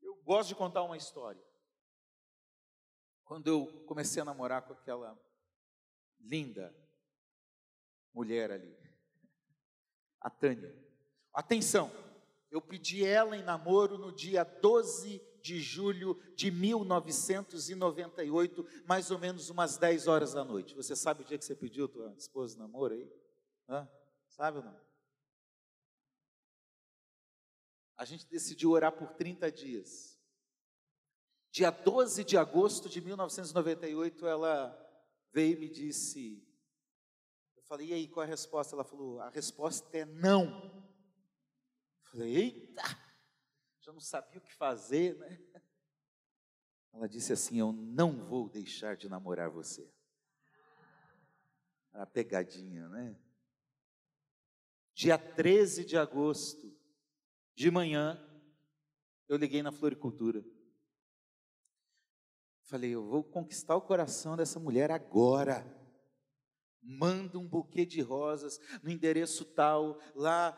Eu 0.00 0.16
gosto 0.22 0.50
de 0.50 0.54
contar 0.54 0.82
uma 0.82 0.96
história. 0.96 1.42
Quando 3.24 3.48
eu 3.48 3.84
comecei 3.86 4.22
a 4.22 4.24
namorar 4.24 4.62
com 4.62 4.74
aquela 4.74 5.18
linda 6.20 6.74
mulher 8.12 8.50
ali, 8.50 8.76
a 10.20 10.30
Tânia. 10.30 10.74
Atenção, 11.32 11.90
eu 12.50 12.60
pedi 12.60 13.04
ela 13.04 13.36
em 13.36 13.42
namoro 13.42 13.98
no 13.98 14.10
dia 14.10 14.44
12 14.44 15.22
de 15.40 15.60
julho 15.60 16.20
de 16.34 16.50
1998, 16.50 18.66
mais 18.86 19.10
ou 19.10 19.18
menos 19.18 19.50
umas 19.50 19.76
10 19.76 20.06
horas 20.06 20.34
da 20.34 20.44
noite. 20.44 20.74
Você 20.74 20.96
sabe 20.96 21.22
o 21.22 21.24
dia 21.24 21.38
que 21.38 21.44
você 21.44 21.54
pediu 21.54 21.88
tua 21.88 22.12
esposa 22.16 22.56
em 22.56 22.58
namoro 22.58 22.94
aí? 22.94 23.08
Hã? 23.68 23.88
Sabe 24.28 24.58
ou 24.58 24.64
não? 24.64 24.78
A 27.96 28.04
gente 28.04 28.26
decidiu 28.26 28.70
orar 28.70 28.92
por 28.92 29.12
30 29.14 29.50
dias. 29.50 30.18
Dia 31.50 31.70
12 31.70 32.24
de 32.24 32.36
agosto 32.36 32.88
de 32.88 33.00
1998, 33.00 34.26
ela 34.26 34.76
veio 35.32 35.56
e 35.56 35.60
me 35.60 35.68
disse: 35.68 36.46
falei, 37.68 37.88
e 37.88 37.92
aí, 37.92 38.08
qual 38.08 38.24
é 38.24 38.26
a 38.26 38.30
resposta? 38.30 38.74
Ela 38.74 38.84
falou, 38.84 39.20
a 39.20 39.28
resposta 39.28 39.96
é 39.96 40.04
não. 40.04 40.86
Eu 42.04 42.10
falei, 42.10 42.36
eita, 42.36 42.82
já 43.80 43.92
não 43.92 44.00
sabia 44.00 44.38
o 44.38 44.42
que 44.42 44.54
fazer, 44.54 45.16
né? 45.18 45.38
Ela 46.92 47.08
disse 47.08 47.32
assim: 47.32 47.60
Eu 47.60 47.72
não 47.72 48.24
vou 48.24 48.48
deixar 48.48 48.96
de 48.96 49.08
namorar 49.08 49.50
você. 49.50 49.88
A 51.92 52.06
pegadinha, 52.06 52.88
né? 52.88 53.16
Dia 54.94 55.16
13 55.16 55.84
de 55.84 55.96
agosto, 55.96 56.76
de 57.54 57.70
manhã, 57.70 58.18
eu 59.28 59.36
liguei 59.36 59.62
na 59.62 59.70
floricultura. 59.70 60.44
Falei, 62.64 62.90
eu 62.90 63.06
vou 63.06 63.22
conquistar 63.22 63.76
o 63.76 63.80
coração 63.80 64.36
dessa 64.36 64.58
mulher 64.58 64.90
agora 64.90 65.64
manda 66.82 67.38
um 67.38 67.46
buquê 67.46 67.84
de 67.84 68.00
rosas 68.00 68.58
no 68.82 68.90
endereço 68.90 69.44
tal, 69.44 70.00
lá 70.14 70.52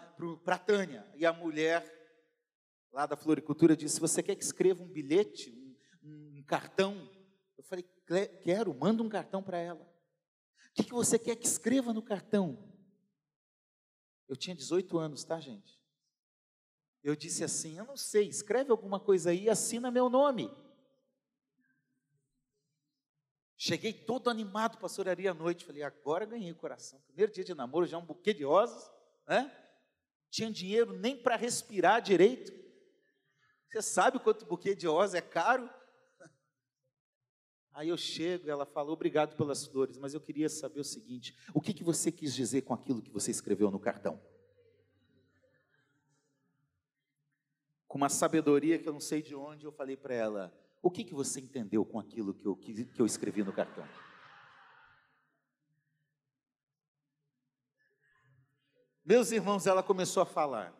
para 0.44 0.54
a 0.54 0.58
Tânia. 0.58 1.06
E 1.14 1.26
a 1.26 1.32
mulher, 1.32 1.84
lá 2.92 3.06
da 3.06 3.16
floricultura, 3.16 3.76
disse: 3.76 4.00
Você 4.00 4.22
quer 4.22 4.36
que 4.36 4.44
escreva 4.44 4.82
um 4.82 4.88
bilhete, 4.88 5.50
um, 6.02 6.38
um 6.38 6.42
cartão? 6.44 7.10
Eu 7.56 7.64
falei: 7.64 7.84
Quero, 8.42 8.74
manda 8.74 9.02
um 9.02 9.08
cartão 9.08 9.42
para 9.42 9.58
ela. 9.58 9.82
O 9.82 10.72
que, 10.74 10.84
que 10.84 10.92
você 10.92 11.18
quer 11.18 11.36
que 11.36 11.46
escreva 11.46 11.92
no 11.92 12.02
cartão? 12.02 12.70
Eu 14.28 14.36
tinha 14.36 14.54
18 14.54 14.96
anos, 14.98 15.24
tá, 15.24 15.40
gente? 15.40 15.80
Eu 17.02 17.16
disse 17.16 17.42
assim: 17.42 17.78
Eu 17.78 17.84
não 17.84 17.96
sei, 17.96 18.28
escreve 18.28 18.70
alguma 18.70 19.00
coisa 19.00 19.30
aí 19.30 19.48
assina 19.48 19.90
meu 19.90 20.08
nome. 20.08 20.50
Cheguei 23.62 23.92
todo 23.92 24.30
animado 24.30 24.78
para 24.78 24.86
a 24.86 24.88
soraria 24.88 25.32
à 25.32 25.34
noite. 25.34 25.66
Falei, 25.66 25.82
agora 25.82 26.24
ganhei 26.24 26.50
o 26.50 26.56
coração. 26.56 26.98
Primeiro 27.02 27.30
dia 27.30 27.44
de 27.44 27.54
namoro, 27.54 27.86
já 27.86 27.98
um 27.98 28.06
buquê 28.06 28.32
de 28.32 28.42
rosas, 28.42 28.90
né? 29.28 29.54
Tinha 30.30 30.50
dinheiro 30.50 30.94
nem 30.94 31.14
para 31.14 31.36
respirar 31.36 32.00
direito. 32.00 32.50
Você 33.68 33.82
sabe 33.82 34.18
quanto 34.18 34.46
buquê 34.46 34.74
de 34.74 34.86
rosas 34.86 35.14
é 35.14 35.20
caro? 35.20 35.68
Aí 37.74 37.90
eu 37.90 37.98
chego 37.98 38.48
ela 38.48 38.64
fala, 38.64 38.92
obrigado 38.92 39.36
pelas 39.36 39.66
flores, 39.66 39.98
mas 39.98 40.14
eu 40.14 40.22
queria 40.22 40.48
saber 40.48 40.80
o 40.80 40.84
seguinte: 40.84 41.36
o 41.52 41.60
que, 41.60 41.74
que 41.74 41.84
você 41.84 42.10
quis 42.10 42.34
dizer 42.34 42.62
com 42.62 42.72
aquilo 42.72 43.02
que 43.02 43.10
você 43.10 43.30
escreveu 43.30 43.70
no 43.70 43.78
cartão? 43.78 44.18
Com 47.86 47.98
uma 47.98 48.08
sabedoria 48.08 48.78
que 48.78 48.88
eu 48.88 48.92
não 48.94 49.00
sei 49.00 49.20
de 49.20 49.34
onde, 49.34 49.66
eu 49.66 49.72
falei 49.72 49.98
para 49.98 50.14
ela: 50.14 50.50
o 50.82 50.90
que, 50.90 51.04
que 51.04 51.14
você 51.14 51.40
entendeu 51.40 51.84
com 51.84 51.98
aquilo 51.98 52.32
que 52.32 52.46
eu, 52.46 52.56
que, 52.56 52.84
que 52.84 53.00
eu 53.00 53.06
escrevi 53.06 53.42
no 53.42 53.52
cartão? 53.52 53.86
Meus 59.04 59.32
irmãos, 59.32 59.66
ela 59.66 59.82
começou 59.82 60.22
a 60.22 60.26
falar. 60.26 60.74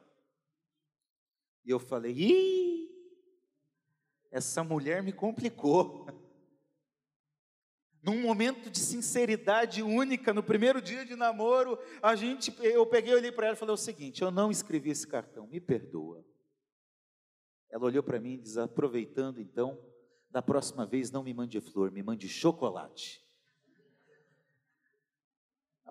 E 1.65 1.71
eu 1.71 1.79
falei: 1.79 2.13
ih, 2.13 2.89
essa 4.31 4.65
mulher 4.65 5.03
me 5.03 5.13
complicou. 5.13 6.07
Num 8.03 8.23
momento 8.23 8.71
de 8.71 8.79
sinceridade 8.79 9.83
única, 9.83 10.33
no 10.33 10.43
primeiro 10.43 10.81
dia 10.81 11.05
de 11.05 11.15
namoro, 11.15 11.79
a 12.01 12.17
gente, 12.17 12.51
eu 12.65 12.87
peguei, 12.87 13.15
olhei 13.15 13.31
para 13.31 13.49
ela 13.49 13.57
e 13.57 13.59
falei 13.59 13.75
o 13.75 13.77
seguinte: 13.77 14.23
eu 14.23 14.31
não 14.31 14.51
escrevi 14.51 14.91
esse 14.91 15.07
cartão, 15.07 15.47
me 15.47 15.61
perdoa. 15.61 16.25
Ela 17.69 17.85
olhou 17.85 18.03
para 18.03 18.19
mim 18.19 18.35
e 18.35 18.39
disse: 18.39 18.59
aproveitando 18.59 19.39
então, 19.39 19.79
da 20.31 20.41
próxima 20.41 20.87
vez 20.87 21.11
não 21.11 21.23
me 21.23 21.35
mande 21.35 21.61
flor, 21.61 21.91
me 21.91 22.03
mande 22.03 22.29
chocolate. 22.29 23.25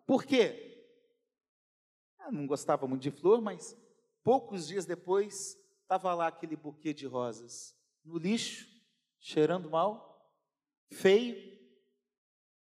Por 0.06 0.24
quê? 0.24 0.88
Eu 2.26 2.32
não 2.32 2.48
gostava 2.48 2.88
muito 2.88 3.04
de 3.04 3.12
flor, 3.12 3.42
mas 3.42 3.78
poucos 4.24 4.68
dias 4.68 4.86
depois 4.86 5.58
estava 5.82 6.14
lá 6.14 6.28
aquele 6.28 6.56
buquê 6.56 6.94
de 6.94 7.06
rosas 7.06 7.78
no 8.04 8.18
lixo, 8.18 8.68
cheirando 9.20 9.70
mal, 9.70 10.34
feio. 10.92 11.60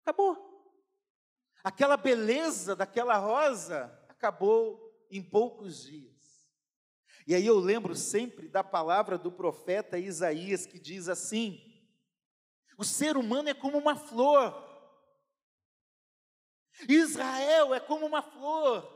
Acabou. 0.02 0.46
Aquela 1.64 1.98
beleza 1.98 2.76
daquela 2.76 3.18
rosa 3.18 3.86
acabou 4.08 4.94
em 5.10 5.22
poucos 5.22 5.84
dias. 5.86 6.15
E 7.28 7.34
aí 7.34 7.46
eu 7.46 7.58
lembro 7.58 7.96
sempre 7.96 8.48
da 8.48 8.64
palavra 8.64 9.18
do 9.18 9.32
profeta 9.32 9.98
Isaías 9.98 10.66
que 10.66 10.78
diz 10.78 11.10
assim: 11.10 11.60
o 12.78 12.84
ser 12.84 13.18
humano 13.18 13.50
é 13.50 13.54
como 13.54 13.78
uma 13.78 13.96
flor, 13.96 14.54
Israel 16.88 17.74
é 17.74 17.80
como 17.80 18.06
uma 18.06 18.22
flor, 18.22 18.88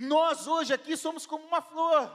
nós 0.00 0.48
hoje 0.48 0.74
aqui 0.74 0.96
somos 0.96 1.26
como 1.26 1.46
uma 1.46 1.62
flor, 1.62 2.10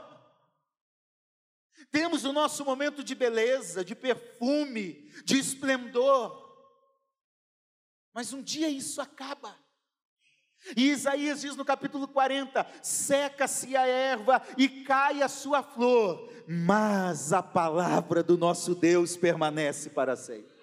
temos 1.90 2.26
o 2.26 2.34
nosso 2.34 2.66
momento 2.66 3.02
de 3.02 3.16
beleza, 3.16 3.84
de 3.84 3.96
perfume, 3.96 5.10
de 5.24 5.38
esplendor, 5.38 6.44
mas 8.14 8.34
um 8.34 8.42
dia 8.42 8.68
isso 8.68 9.02
acaba. 9.02 9.63
E 10.76 10.90
Isaías 10.90 11.42
diz 11.42 11.56
no 11.56 11.66
capítulo 11.66 12.08
40: 12.08 12.66
seca-se 12.82 13.76
a 13.76 13.86
erva 13.86 14.42
e 14.58 14.68
cai 14.84 15.22
a 15.22 15.28
sua 15.28 15.62
flor, 15.62 16.32
mas 16.48 17.34
a 17.34 17.44
palavra 17.44 18.24
do 18.24 18.38
nosso 18.38 18.74
Deus 18.74 19.18
permanece 19.18 19.90
para 19.90 20.16
sempre. 20.16 20.54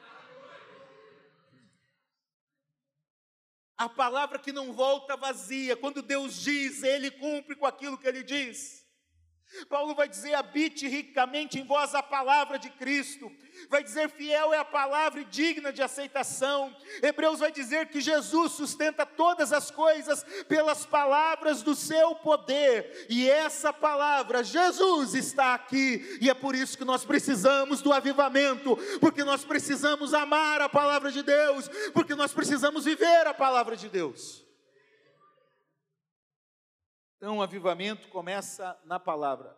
A 3.76 3.88
palavra 3.88 4.38
que 4.38 4.52
não 4.52 4.74
volta 4.74 5.16
vazia, 5.16 5.74
quando 5.74 6.02
Deus 6.02 6.34
diz, 6.34 6.82
Ele 6.82 7.10
cumpre 7.10 7.56
com 7.56 7.64
aquilo 7.64 7.96
que 7.96 8.06
Ele 8.06 8.22
diz. 8.22 8.84
Paulo 9.68 9.94
vai 9.94 10.08
dizer: 10.08 10.34
habite 10.34 10.86
ricamente 10.86 11.58
em 11.58 11.64
vós 11.64 11.94
a 11.94 12.02
palavra 12.02 12.58
de 12.58 12.70
Cristo. 12.70 13.30
Vai 13.68 13.82
dizer: 13.82 14.08
fiel 14.08 14.54
é 14.54 14.58
a 14.58 14.64
palavra 14.64 15.20
e 15.20 15.24
digna 15.24 15.72
de 15.72 15.82
aceitação. 15.82 16.74
Hebreus 17.02 17.40
vai 17.40 17.50
dizer 17.50 17.88
que 17.88 18.00
Jesus 18.00 18.52
sustenta 18.52 19.04
todas 19.04 19.52
as 19.52 19.70
coisas 19.70 20.24
pelas 20.48 20.86
palavras 20.86 21.62
do 21.62 21.74
seu 21.74 22.14
poder. 22.16 23.06
E 23.08 23.28
essa 23.28 23.72
palavra, 23.72 24.44
Jesus, 24.44 25.14
está 25.14 25.54
aqui. 25.54 26.18
E 26.20 26.30
é 26.30 26.34
por 26.34 26.54
isso 26.54 26.78
que 26.78 26.84
nós 26.84 27.04
precisamos 27.04 27.82
do 27.82 27.92
avivamento, 27.92 28.76
porque 29.00 29.24
nós 29.24 29.44
precisamos 29.44 30.14
amar 30.14 30.60
a 30.60 30.68
palavra 30.68 31.10
de 31.10 31.22
Deus, 31.22 31.68
porque 31.92 32.14
nós 32.14 32.32
precisamos 32.32 32.84
viver 32.84 33.26
a 33.26 33.34
palavra 33.34 33.76
de 33.76 33.88
Deus. 33.88 34.49
Então, 37.20 37.36
o 37.36 37.42
avivamento 37.42 38.08
começa 38.08 38.80
na 38.86 38.98
palavra. 38.98 39.54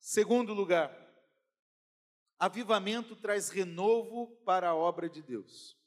Segundo 0.00 0.52
lugar, 0.52 0.92
avivamento 2.36 3.14
traz 3.14 3.50
renovo 3.50 4.36
para 4.44 4.70
a 4.70 4.74
obra 4.74 5.08
de 5.08 5.22
Deus. 5.22 5.78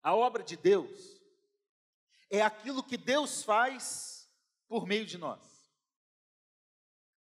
A 0.00 0.14
obra 0.14 0.44
de 0.44 0.56
Deus 0.56 1.20
é 2.30 2.40
aquilo 2.40 2.84
que 2.84 2.96
Deus 2.96 3.42
faz 3.42 4.32
por 4.68 4.86
meio 4.86 5.04
de 5.04 5.18
nós. 5.18 5.68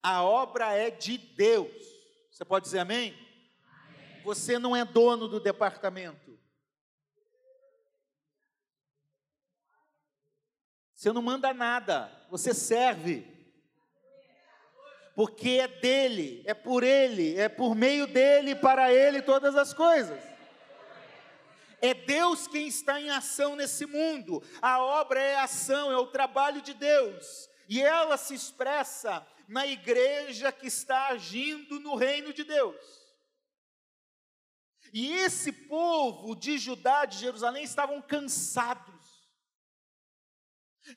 A 0.03 0.23
obra 0.23 0.73
é 0.73 0.91
de 0.91 1.17
Deus. 1.17 1.71
Você 2.29 2.43
pode 2.43 2.65
dizer 2.65 2.79
amém? 2.79 3.13
amém. 3.63 4.23
Você 4.23 4.59
não 4.59 4.75
é 4.75 4.83
dono 4.83 5.29
do 5.29 5.39
departamento. 5.39 6.28
Você 10.99 11.13
não 11.13 11.21
manda 11.21 11.53
nada, 11.53 12.11
você 12.29 12.53
serve. 12.53 13.25
Porque 15.15 15.51
é 15.51 15.65
dele, 15.65 16.43
é 16.45 16.53
por 16.53 16.83
ele, 16.83 17.39
é 17.39 17.47
por 17.47 17.73
meio 17.73 18.05
dele, 18.05 18.53
para 18.53 18.91
ele 18.91 19.21
todas 19.21 19.55
as 19.55 19.73
coisas. 19.73 20.21
É 21.79 21.93
Deus 21.93 22.49
quem 22.49 22.67
está 22.67 22.99
em 22.99 23.09
ação 23.09 23.55
nesse 23.55 23.85
mundo. 23.85 24.43
A 24.61 24.83
obra 24.83 25.21
é 25.21 25.35
a 25.35 25.43
ação, 25.43 25.89
é 25.89 25.95
o 25.95 26.07
trabalho 26.07 26.61
de 26.61 26.73
Deus. 26.73 27.49
E 27.69 27.81
ela 27.81 28.17
se 28.17 28.33
expressa 28.33 29.25
na 29.47 29.65
igreja 29.65 30.51
que 30.51 30.67
está 30.67 31.07
agindo 31.07 31.79
no 31.79 31.95
reino 31.95 32.33
de 32.33 32.43
Deus. 32.43 32.75
E 34.91 35.13
esse 35.13 35.53
povo 35.53 36.35
de 36.35 36.57
Judá, 36.57 37.05
de 37.05 37.17
Jerusalém, 37.19 37.63
estavam 37.63 38.01
cansados 38.01 38.98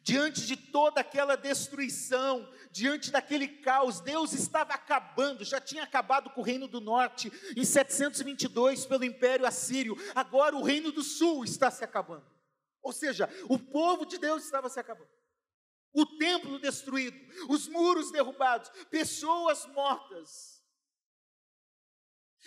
Diante 0.02 0.46
de 0.46 0.56
toda 0.56 1.00
aquela 1.00 1.36
destruição, 1.36 2.48
diante 2.70 3.10
daquele 3.10 3.48
caos, 3.48 4.00
Deus 4.00 4.32
estava 4.32 4.72
acabando, 4.72 5.44
já 5.44 5.60
tinha 5.60 5.82
acabado 5.82 6.30
com 6.30 6.40
o 6.40 6.44
reino 6.44 6.66
do 6.66 6.80
norte 6.80 7.30
em 7.56 7.64
722 7.64 8.86
pelo 8.86 9.04
Império 9.04 9.46
Assírio, 9.46 9.96
agora 10.14 10.56
o 10.56 10.62
reino 10.62 10.90
do 10.90 11.02
sul 11.02 11.44
está 11.44 11.70
se 11.70 11.84
acabando. 11.84 12.24
Ou 12.82 12.92
seja, 12.92 13.28
o 13.48 13.58
povo 13.58 14.06
de 14.06 14.18
Deus 14.18 14.44
estava 14.44 14.68
se 14.68 14.80
acabando. 14.80 15.10
O 15.92 16.06
templo 16.06 16.58
destruído, 16.58 17.18
os 17.48 17.68
muros 17.68 18.10
derrubados, 18.10 18.70
pessoas 18.90 19.66
mortas. 19.66 20.61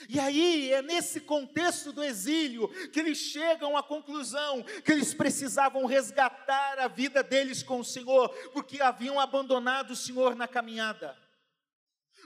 E 0.09 0.19
aí 0.19 0.73
é 0.73 0.81
nesse 0.81 1.21
contexto 1.21 1.93
do 1.93 2.03
exílio 2.03 2.67
que 2.89 2.99
eles 2.99 3.17
chegam 3.17 3.77
à 3.77 3.83
conclusão 3.83 4.61
que 4.83 4.91
eles 4.91 5.13
precisavam 5.13 5.85
resgatar 5.85 6.79
a 6.79 6.87
vida 6.87 7.23
deles 7.23 7.63
com 7.63 7.79
o 7.79 7.85
Senhor, 7.85 8.29
porque 8.51 8.81
haviam 8.81 9.19
abandonado 9.19 9.91
o 9.91 9.95
Senhor 9.95 10.35
na 10.35 10.47
caminhada, 10.47 11.17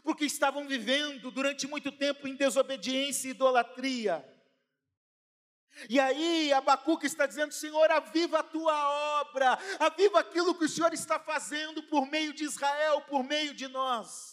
porque 0.04 0.26
estavam 0.26 0.68
vivendo 0.68 1.30
durante 1.30 1.68
muito 1.68 1.92
tempo 1.92 2.28
em 2.28 2.36
desobediência 2.36 3.28
e 3.28 3.32
idolatria. 3.32 4.26
E 5.88 6.00
aí 6.00 6.52
Abacuque 6.52 7.06
está 7.06 7.28
dizendo: 7.28 7.54
Senhor, 7.54 7.90
aviva 7.92 8.40
a 8.40 8.44
tua 8.44 9.22
obra, 9.22 9.58
aviva 9.80 10.20
aquilo 10.20 10.56
que 10.56 10.66
o 10.66 10.70
Senhor 10.70 10.92
está 10.94 11.20
fazendo 11.20 11.84
por 11.84 12.08
meio 12.08 12.34
de 12.34 12.44
Israel, 12.44 13.02
por 13.02 13.24
meio 13.24 13.54
de 13.54 13.68
nós. 13.68 14.29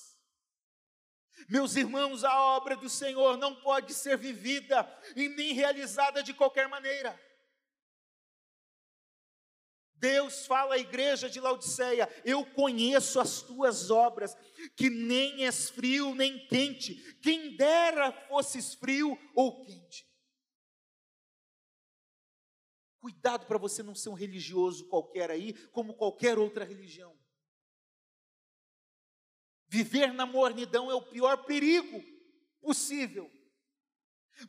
Meus 1.48 1.76
irmãos, 1.76 2.24
a 2.24 2.40
obra 2.56 2.76
do 2.76 2.88
Senhor 2.88 3.36
não 3.36 3.54
pode 3.54 3.94
ser 3.94 4.16
vivida 4.16 4.88
e 5.14 5.28
nem 5.28 5.52
realizada 5.52 6.22
de 6.22 6.34
qualquer 6.34 6.68
maneira. 6.68 7.18
Deus 9.98 10.46
fala 10.46 10.74
à 10.74 10.78
igreja 10.78 11.28
de 11.28 11.40
Laodiceia: 11.40 12.08
Eu 12.24 12.44
conheço 12.44 13.18
as 13.18 13.40
tuas 13.42 13.90
obras, 13.90 14.36
que 14.76 14.90
nem 14.90 15.44
és 15.44 15.70
frio 15.70 16.14
nem 16.14 16.46
quente, 16.46 16.94
quem 17.20 17.56
dera 17.56 18.12
fosses 18.12 18.74
frio 18.74 19.18
ou 19.34 19.64
quente. 19.64 20.06
Cuidado 23.00 23.46
para 23.46 23.58
você 23.58 23.82
não 23.82 23.94
ser 23.94 24.08
um 24.08 24.14
religioso 24.14 24.88
qualquer 24.88 25.30
aí, 25.30 25.54
como 25.68 25.94
qualquer 25.94 26.38
outra 26.38 26.64
religião. 26.64 27.15
Viver 29.68 30.12
na 30.12 30.26
mornidão 30.26 30.90
é 30.90 30.94
o 30.94 31.02
pior 31.02 31.38
perigo 31.44 32.02
possível. 32.60 33.30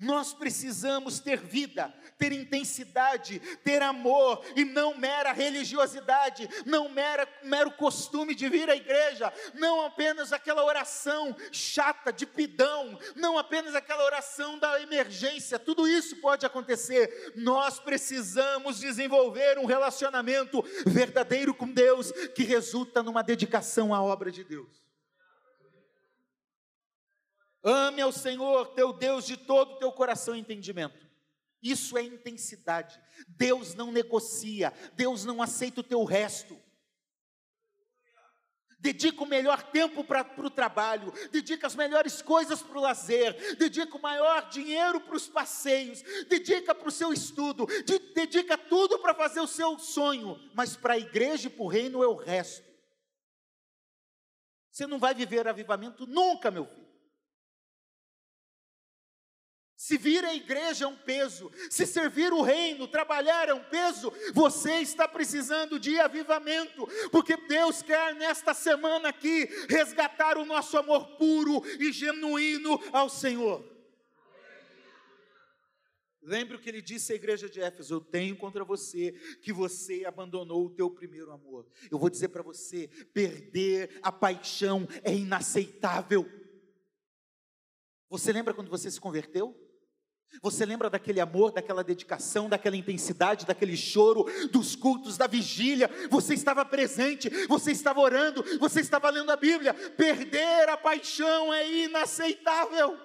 Nós 0.02 0.34
precisamos 0.34 1.20
ter 1.20 1.40
vida, 1.40 1.94
ter 2.18 2.34
intensidade, 2.34 3.40
ter 3.64 3.82
amor 3.82 4.44
e 4.56 4.66
não 4.66 4.98
mera 4.98 5.32
religiosidade, 5.32 6.50
não 6.66 6.90
mera, 6.90 7.28
mero 7.44 7.72
costume 7.72 8.36
de 8.36 8.50
vir 8.50 8.70
à 8.70 8.76
igreja, 8.76 9.32
não 9.54 9.82
apenas 9.86 10.34
aquela 10.34 10.66
oração 10.66 11.34
chata 11.54 12.12
de 12.12 12.26
pidão, 12.26 13.00
não 13.16 13.38
apenas 13.38 13.76
aquela 13.76 14.04
oração 14.04 14.60
da 14.60 14.82
emergência, 14.82 15.58
tudo 15.58 15.88
isso 15.88 16.18
pode 16.18 16.46
acontecer. 16.46 17.34
Nós 17.38 17.80
precisamos 17.80 18.80
desenvolver 18.80 19.58
um 19.58 19.66
relacionamento 19.66 20.62
verdadeiro 20.86 21.54
com 21.54 21.72
Deus 21.72 22.12
que 22.36 22.44
resulta 22.44 23.02
numa 23.02 23.24
dedicação 23.24 23.94
à 23.94 24.02
obra 24.02 24.30
de 24.32 24.44
Deus. 24.44 24.87
Ame 27.70 28.02
ao 28.02 28.14
Senhor 28.14 28.68
teu 28.68 28.94
Deus 28.94 29.26
de 29.26 29.36
todo 29.36 29.74
o 29.74 29.76
teu 29.78 29.92
coração 29.92 30.34
e 30.34 30.40
entendimento. 30.40 31.06
Isso 31.62 31.98
é 31.98 32.02
intensidade. 32.02 32.98
Deus 33.28 33.76
não 33.76 33.92
negocia, 33.92 34.72
Deus 34.94 35.26
não 35.26 35.42
aceita 35.42 35.82
o 35.82 35.84
teu 35.84 36.06
resto. 36.06 36.58
Dedica 38.80 39.22
o 39.22 39.28
melhor 39.28 39.64
tempo 39.64 40.02
para 40.02 40.26
o 40.38 40.50
trabalho, 40.50 41.12
dedica 41.30 41.68
as 41.68 41.76
melhores 41.76 42.22
coisas 42.22 42.62
para 42.62 42.78
o 42.78 42.82
lazer, 42.82 43.58
dedica 43.58 43.98
o 43.98 44.02
maior 44.02 44.48
dinheiro 44.50 45.02
para 45.02 45.16
os 45.16 45.28
passeios, 45.28 46.02
dedica 46.30 46.74
para 46.74 46.88
o 46.88 46.92
seu 46.92 47.12
estudo, 47.12 47.68
dedica 48.14 48.58
tudo 48.58 49.00
para 49.00 49.16
fazer 49.16 49.42
o 49.42 49.48
seu 49.48 49.78
sonho, 49.78 50.40
mas 50.54 50.78
para 50.78 50.94
a 50.94 51.00
igreja 51.00 51.48
e 51.48 51.52
para 51.52 51.64
o 51.64 51.68
reino 51.68 52.02
é 52.02 52.08
o 52.08 52.16
resto. 52.16 52.66
Você 54.72 54.88
não 54.88 55.00
vai 55.00 55.14
viver 55.14 55.48
avivamento 55.48 56.06
nunca, 56.06 56.50
meu 56.50 56.66
filho. 56.66 56.87
Se 59.88 59.98
vir 59.98 60.26
a 60.26 60.36
igreja 60.36 60.84
é 60.84 60.88
um 60.90 60.98
peso, 60.98 61.50
se 61.70 61.86
servir 61.86 62.34
o 62.34 62.42
reino, 62.42 62.90
trabalhar 62.90 63.48
é 63.48 63.54
um 63.54 63.64
peso, 63.64 64.12
você 64.34 64.80
está 64.80 65.08
precisando 65.08 65.80
de 65.80 65.98
avivamento, 65.98 66.86
porque 67.10 67.38
Deus 67.38 67.82
quer 67.82 68.14
nesta 68.14 68.54
semana 68.54 69.08
aqui 69.08 69.46
resgatar 69.70 70.38
o 70.38 70.44
nosso 70.44 70.78
amor 70.78 71.16
puro 71.16 71.64
e 71.80 71.94
genuíno 71.94 72.78
ao 72.92 73.08
Senhor. 73.08 73.64
Lembre 76.22 76.58
o 76.58 76.60
que 76.60 76.68
ele 76.68 76.82
disse 76.82 77.14
à 77.14 77.16
igreja 77.16 77.50
de 77.50 77.62
Éfeso: 77.62 77.94
Eu 77.94 78.02
tenho 78.02 78.36
contra 78.36 78.66
você 78.66 79.14
que 79.42 79.54
você 79.54 80.04
abandonou 80.04 80.66
o 80.66 80.76
teu 80.76 80.92
primeiro 80.92 81.32
amor. 81.32 81.66
Eu 81.90 81.98
vou 81.98 82.10
dizer 82.10 82.28
para 82.28 82.44
você: 82.44 82.90
perder 83.14 84.02
a 84.04 84.12
paixão 84.12 84.86
é 85.02 85.16
inaceitável. 85.16 86.30
Você 88.10 88.34
lembra 88.34 88.54
quando 88.54 88.70
você 88.70 88.92
se 88.92 89.00
converteu? 89.00 89.67
Você 90.42 90.66
lembra 90.66 90.90
daquele 90.90 91.20
amor, 91.20 91.52
daquela 91.52 91.84
dedicação, 91.84 92.48
daquela 92.50 92.76
intensidade, 92.76 93.46
daquele 93.46 93.76
choro, 93.76 94.26
dos 94.52 94.76
cultos, 94.76 95.18
da 95.18 95.28
vigília? 95.28 95.90
Você 96.10 96.34
estava 96.34 96.64
presente, 96.64 97.30
você 97.48 97.72
estava 97.72 98.00
orando, 98.00 98.44
você 98.60 98.82
estava 98.82 99.10
lendo 99.10 99.32
a 99.32 99.36
Bíblia. 99.36 99.74
Perder 99.74 100.70
a 100.70 100.78
paixão 100.78 101.54
é 101.54 101.86
inaceitável. 101.86 102.98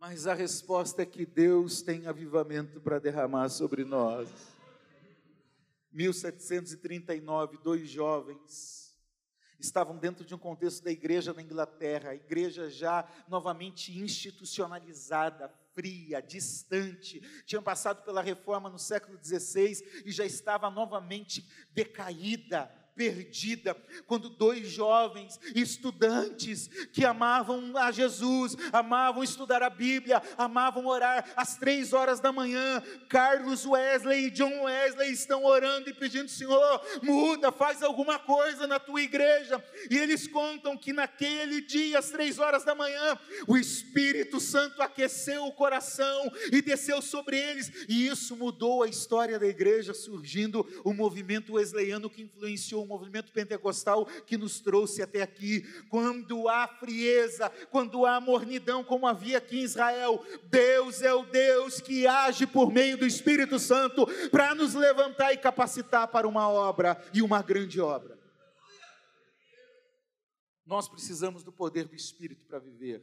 Mas 0.00 0.26
a 0.26 0.34
resposta 0.34 1.02
é 1.02 1.06
que 1.06 1.26
Deus 1.26 1.82
tem 1.82 2.06
avivamento 2.06 2.80
para 2.80 2.98
derramar 3.00 3.48
sobre 3.48 3.84
nós. 3.84 4.28
1739, 5.92 7.58
dois 7.62 7.88
jovens 7.88 8.87
estavam 9.58 9.96
dentro 9.96 10.24
de 10.24 10.34
um 10.34 10.38
contexto 10.38 10.84
da 10.84 10.90
igreja 10.90 11.34
da 11.34 11.42
Inglaterra, 11.42 12.10
a 12.10 12.14
igreja 12.14 12.70
já 12.70 13.06
novamente 13.28 13.96
institucionalizada, 13.98 15.52
fria, 15.74 16.20
distante, 16.20 17.20
tinha 17.44 17.62
passado 17.62 18.04
pela 18.04 18.20
reforma 18.20 18.68
no 18.68 18.78
século 18.78 19.18
XVI 19.22 20.02
e 20.04 20.10
já 20.10 20.24
estava 20.24 20.70
novamente 20.70 21.48
decaída, 21.72 22.68
perdida, 22.98 23.76
quando 24.08 24.28
dois 24.28 24.68
jovens 24.68 25.38
estudantes 25.54 26.66
que 26.92 27.04
amavam 27.04 27.76
a 27.76 27.92
Jesus, 27.92 28.56
amavam 28.72 29.22
estudar 29.22 29.62
a 29.62 29.70
Bíblia, 29.70 30.20
amavam 30.36 30.84
orar 30.84 31.24
às 31.36 31.56
três 31.56 31.92
horas 31.92 32.18
da 32.18 32.32
manhã, 32.32 32.82
Carlos 33.08 33.64
Wesley 33.64 34.26
e 34.26 34.30
John 34.30 34.64
Wesley 34.64 35.12
estão 35.12 35.44
orando 35.44 35.88
e 35.88 35.94
pedindo: 35.94 36.28
Senhor, 36.28 36.82
muda, 37.00 37.52
faz 37.52 37.84
alguma 37.84 38.18
coisa 38.18 38.66
na 38.66 38.80
tua 38.80 39.00
igreja. 39.00 39.64
E 39.88 39.96
eles 39.96 40.26
contam 40.26 40.76
que 40.76 40.92
naquele 40.92 41.60
dia, 41.60 42.00
às 42.00 42.10
três 42.10 42.40
horas 42.40 42.64
da 42.64 42.74
manhã, 42.74 43.16
o 43.46 43.56
Espírito 43.56 44.40
Santo 44.40 44.82
aqueceu 44.82 45.44
o 45.44 45.52
coração 45.52 46.32
e 46.50 46.60
desceu 46.60 47.00
sobre 47.00 47.38
eles, 47.38 47.70
e 47.88 48.08
isso 48.08 48.34
mudou 48.36 48.82
a 48.82 48.88
história 48.88 49.38
da 49.38 49.46
igreja, 49.46 49.94
surgindo 49.94 50.66
o 50.82 50.92
movimento 50.92 51.52
wesleyano 51.52 52.10
que 52.10 52.22
influenciou 52.22 52.87
movimento 52.88 53.30
pentecostal 53.32 54.06
que 54.26 54.36
nos 54.36 54.60
trouxe 54.60 55.02
até 55.02 55.22
aqui. 55.22 55.62
Quando 55.88 56.48
há 56.48 56.66
frieza, 56.66 57.50
quando 57.70 58.04
há 58.04 58.20
mornidão, 58.20 58.82
como 58.82 59.06
havia 59.06 59.38
aqui 59.38 59.60
em 59.60 59.62
Israel, 59.62 60.24
Deus 60.44 61.02
é 61.02 61.12
o 61.12 61.24
Deus 61.24 61.80
que 61.80 62.06
age 62.06 62.46
por 62.46 62.72
meio 62.72 62.98
do 62.98 63.06
Espírito 63.06 63.58
Santo 63.58 64.06
para 64.30 64.54
nos 64.54 64.74
levantar 64.74 65.32
e 65.32 65.38
capacitar 65.38 66.08
para 66.08 66.26
uma 66.26 66.48
obra 66.48 67.00
e 67.12 67.22
uma 67.22 67.42
grande 67.42 67.80
obra. 67.80 68.18
Nós 70.64 70.88
precisamos 70.88 71.42
do 71.42 71.52
poder 71.52 71.84
do 71.84 71.94
Espírito 71.94 72.44
para 72.46 72.58
viver. 72.58 73.02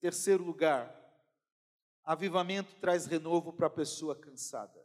Terceiro 0.00 0.42
lugar, 0.42 0.98
avivamento 2.02 2.74
traz 2.76 3.04
renovo 3.04 3.52
para 3.52 3.66
a 3.66 3.70
pessoa 3.70 4.16
cansada. 4.16 4.80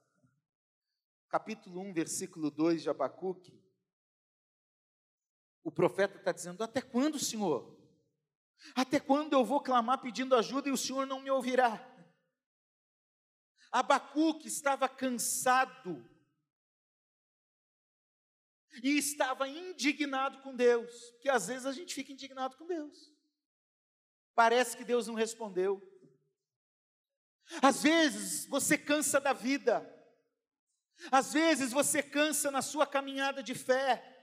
Capítulo 1.29 1.79
1, 1.81 1.93
versículo 1.93 2.51
2 2.51 2.83
de 2.83 2.89
Abacuque 2.89 3.64
o 5.65 5.71
profeta 5.71 6.17
está 6.17 6.31
dizendo: 6.31 6.63
Até 6.63 6.79
quando, 6.79 7.17
Senhor? 7.17 7.75
Até 8.75 8.99
quando 8.99 9.33
eu 9.33 9.43
vou 9.43 9.59
clamar 9.59 9.99
pedindo 9.99 10.35
ajuda 10.35 10.69
e 10.69 10.71
o 10.71 10.77
Senhor 10.77 11.05
não 11.07 11.19
me 11.19 11.31
ouvirá? 11.31 11.83
Abacuque 13.71 14.47
estava 14.47 14.87
cansado 14.87 16.07
e 18.83 18.97
estava 18.97 19.47
indignado 19.47 20.41
com 20.41 20.55
Deus, 20.55 21.11
porque 21.11 21.29
às 21.29 21.47
vezes 21.47 21.65
a 21.65 21.71
gente 21.71 21.93
fica 21.93 22.13
indignado 22.13 22.55
com 22.57 22.67
Deus. 22.67 23.11
Parece 24.35 24.77
que 24.77 24.85
Deus 24.85 25.07
não 25.07 25.15
respondeu. 25.15 25.81
Às 27.61 27.81
vezes 27.81 28.45
você 28.45 28.77
cansa 28.77 29.19
da 29.19 29.33
vida. 29.33 29.91
Às 31.11 31.33
vezes 31.33 31.71
você 31.71 32.03
cansa 32.03 32.51
na 32.51 32.61
sua 32.61 32.85
caminhada 32.85 33.41
de 33.41 33.55
fé. 33.55 34.14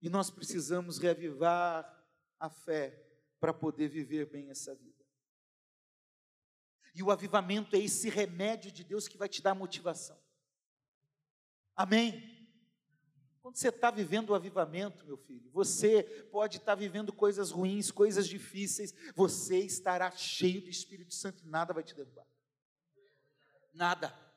E 0.00 0.08
nós 0.08 0.30
precisamos 0.30 0.98
reavivar 0.98 1.86
a 2.38 2.48
fé 2.48 3.04
para 3.40 3.52
poder 3.52 3.88
viver 3.88 4.26
bem 4.26 4.50
essa 4.50 4.74
vida. 4.74 5.04
E 6.94 7.02
o 7.02 7.10
avivamento 7.10 7.76
é 7.76 7.78
esse 7.78 8.08
remédio 8.08 8.72
de 8.72 8.82
Deus 8.82 9.06
que 9.06 9.16
vai 9.16 9.28
te 9.28 9.42
dar 9.42 9.54
motivação. 9.54 10.18
Amém? 11.76 12.36
Quando 13.40 13.56
você 13.56 13.68
está 13.68 13.90
vivendo 13.90 14.30
o 14.30 14.34
avivamento, 14.34 15.06
meu 15.06 15.16
filho, 15.16 15.48
você 15.50 16.02
pode 16.30 16.56
estar 16.56 16.72
tá 16.72 16.74
vivendo 16.74 17.12
coisas 17.12 17.50
ruins, 17.50 17.90
coisas 17.90 18.26
difíceis, 18.26 18.92
você 19.14 19.58
estará 19.60 20.10
cheio 20.10 20.60
do 20.60 20.68
Espírito 20.68 21.14
Santo 21.14 21.44
e 21.44 21.48
nada 21.48 21.72
vai 21.72 21.82
te 21.82 21.94
derrubar. 21.94 22.26
Nada. 23.72 24.27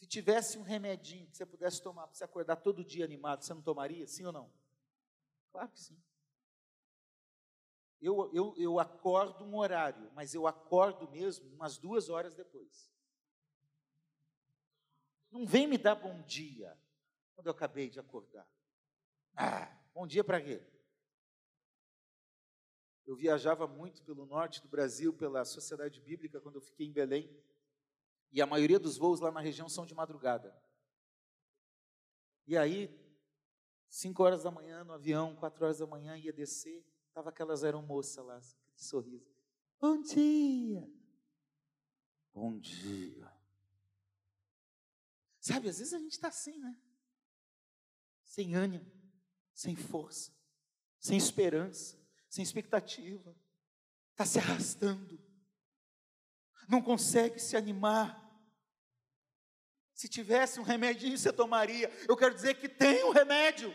Se 0.00 0.06
tivesse 0.06 0.56
um 0.56 0.62
remedinho 0.62 1.28
que 1.28 1.36
você 1.36 1.44
pudesse 1.44 1.82
tomar 1.82 2.06
para 2.06 2.16
você 2.16 2.24
acordar 2.24 2.56
todo 2.56 2.82
dia 2.82 3.04
animado, 3.04 3.44
você 3.44 3.52
não 3.52 3.60
tomaria? 3.60 4.06
Sim 4.06 4.24
ou 4.24 4.32
não? 4.32 4.50
Claro 5.52 5.68
que 5.68 5.78
sim. 5.78 6.02
Eu, 8.00 8.32
eu, 8.32 8.54
eu 8.56 8.80
acordo 8.80 9.44
um 9.44 9.58
horário, 9.58 10.10
mas 10.14 10.32
eu 10.32 10.46
acordo 10.46 11.06
mesmo 11.10 11.46
umas 11.54 11.76
duas 11.76 12.08
horas 12.08 12.34
depois. 12.34 12.90
Não 15.30 15.44
vem 15.46 15.66
me 15.66 15.76
dar 15.76 15.96
bom 15.96 16.22
dia 16.22 16.74
quando 17.34 17.48
eu 17.48 17.52
acabei 17.52 17.90
de 17.90 18.00
acordar. 18.00 18.48
Ah, 19.36 19.70
bom 19.92 20.06
dia 20.06 20.24
para 20.24 20.40
quê? 20.40 20.66
Eu 23.06 23.14
viajava 23.16 23.66
muito 23.66 24.02
pelo 24.02 24.24
norte 24.24 24.62
do 24.62 24.68
Brasil, 24.68 25.12
pela 25.12 25.44
Sociedade 25.44 26.00
Bíblica, 26.00 26.40
quando 26.40 26.54
eu 26.54 26.62
fiquei 26.62 26.86
em 26.86 26.92
Belém. 26.92 27.28
E 28.32 28.40
a 28.40 28.46
maioria 28.46 28.78
dos 28.78 28.96
voos 28.96 29.20
lá 29.20 29.30
na 29.30 29.40
região 29.40 29.68
são 29.68 29.84
de 29.84 29.94
madrugada. 29.94 30.56
E 32.46 32.56
aí, 32.56 32.88
cinco 33.88 34.22
horas 34.22 34.44
da 34.44 34.50
manhã 34.50 34.84
no 34.84 34.92
avião, 34.92 35.34
quatro 35.36 35.64
horas 35.64 35.78
da 35.78 35.86
manhã 35.86 36.16
ia 36.16 36.32
descer, 36.32 36.84
tava 37.12 37.30
aquelas 37.30 37.64
aeromoças 37.64 38.24
lá, 38.24 38.36
assim, 38.36 38.56
de 38.74 38.84
sorriso. 38.84 39.30
Bom 39.80 40.00
dia. 40.00 40.88
Bom 42.32 42.58
dia. 42.58 43.32
Sabe, 45.40 45.68
às 45.68 45.78
vezes 45.78 45.94
a 45.94 45.98
gente 45.98 46.12
está 46.12 46.28
assim, 46.28 46.58
né? 46.58 46.78
Sem 48.22 48.54
ânimo, 48.54 48.90
sem 49.52 49.74
força, 49.74 50.32
sem 50.98 51.16
esperança, 51.16 51.98
sem 52.28 52.42
expectativa. 52.42 53.34
Está 54.12 54.24
se 54.24 54.38
arrastando 54.38 55.18
não 56.70 56.80
consegue 56.80 57.38
se 57.38 57.56
animar. 57.56 58.18
Se 59.94 60.08
tivesse 60.08 60.58
um 60.60 60.62
remedinho, 60.62 61.18
você 61.18 61.32
tomaria. 61.32 61.90
Eu 62.08 62.16
quero 62.16 62.34
dizer 62.34 62.54
que 62.54 62.68
tem 62.68 63.04
um 63.04 63.10
remédio. 63.10 63.74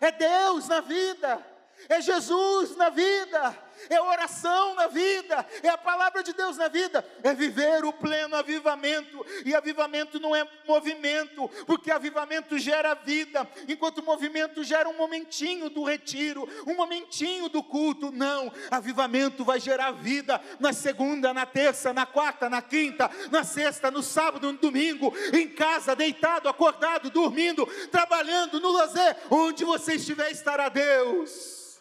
É 0.00 0.10
Deus 0.10 0.68
na 0.68 0.80
vida 0.80 1.52
é 1.88 2.00
Jesus 2.00 2.76
na 2.76 2.88
vida, 2.90 3.58
é 3.88 4.00
oração 4.00 4.74
na 4.74 4.86
vida, 4.86 5.46
é 5.62 5.68
a 5.68 5.78
palavra 5.78 6.22
de 6.22 6.32
Deus 6.32 6.56
na 6.56 6.68
vida, 6.68 7.04
é 7.22 7.34
viver 7.34 7.84
o 7.84 7.92
pleno 7.92 8.36
avivamento. 8.36 9.24
E 9.44 9.54
avivamento 9.54 10.20
não 10.20 10.34
é 10.34 10.46
movimento, 10.66 11.48
porque 11.66 11.90
avivamento 11.90 12.58
gera 12.58 12.94
vida, 12.94 13.48
enquanto 13.68 14.02
movimento 14.02 14.62
gera 14.62 14.88
um 14.88 14.96
momentinho 14.96 15.70
do 15.70 15.84
retiro, 15.84 16.48
um 16.66 16.74
momentinho 16.74 17.48
do 17.48 17.62
culto. 17.62 18.10
Não, 18.10 18.52
avivamento 18.70 19.44
vai 19.44 19.60
gerar 19.60 19.92
vida 19.92 20.40
na 20.58 20.72
segunda, 20.72 21.32
na 21.32 21.46
terça, 21.46 21.92
na 21.92 22.06
quarta, 22.06 22.48
na 22.48 22.62
quinta, 22.62 23.10
na 23.30 23.44
sexta, 23.44 23.90
no 23.90 24.02
sábado, 24.02 24.52
no 24.52 24.58
domingo, 24.58 25.12
em 25.32 25.48
casa, 25.48 25.96
deitado, 25.96 26.48
acordado, 26.48 27.10
dormindo, 27.10 27.66
trabalhando, 27.90 28.60
no 28.60 28.70
lazer, 28.72 29.16
onde 29.30 29.64
você 29.64 29.94
estiver, 29.94 30.30
estará 30.30 30.68
Deus. 30.68 31.71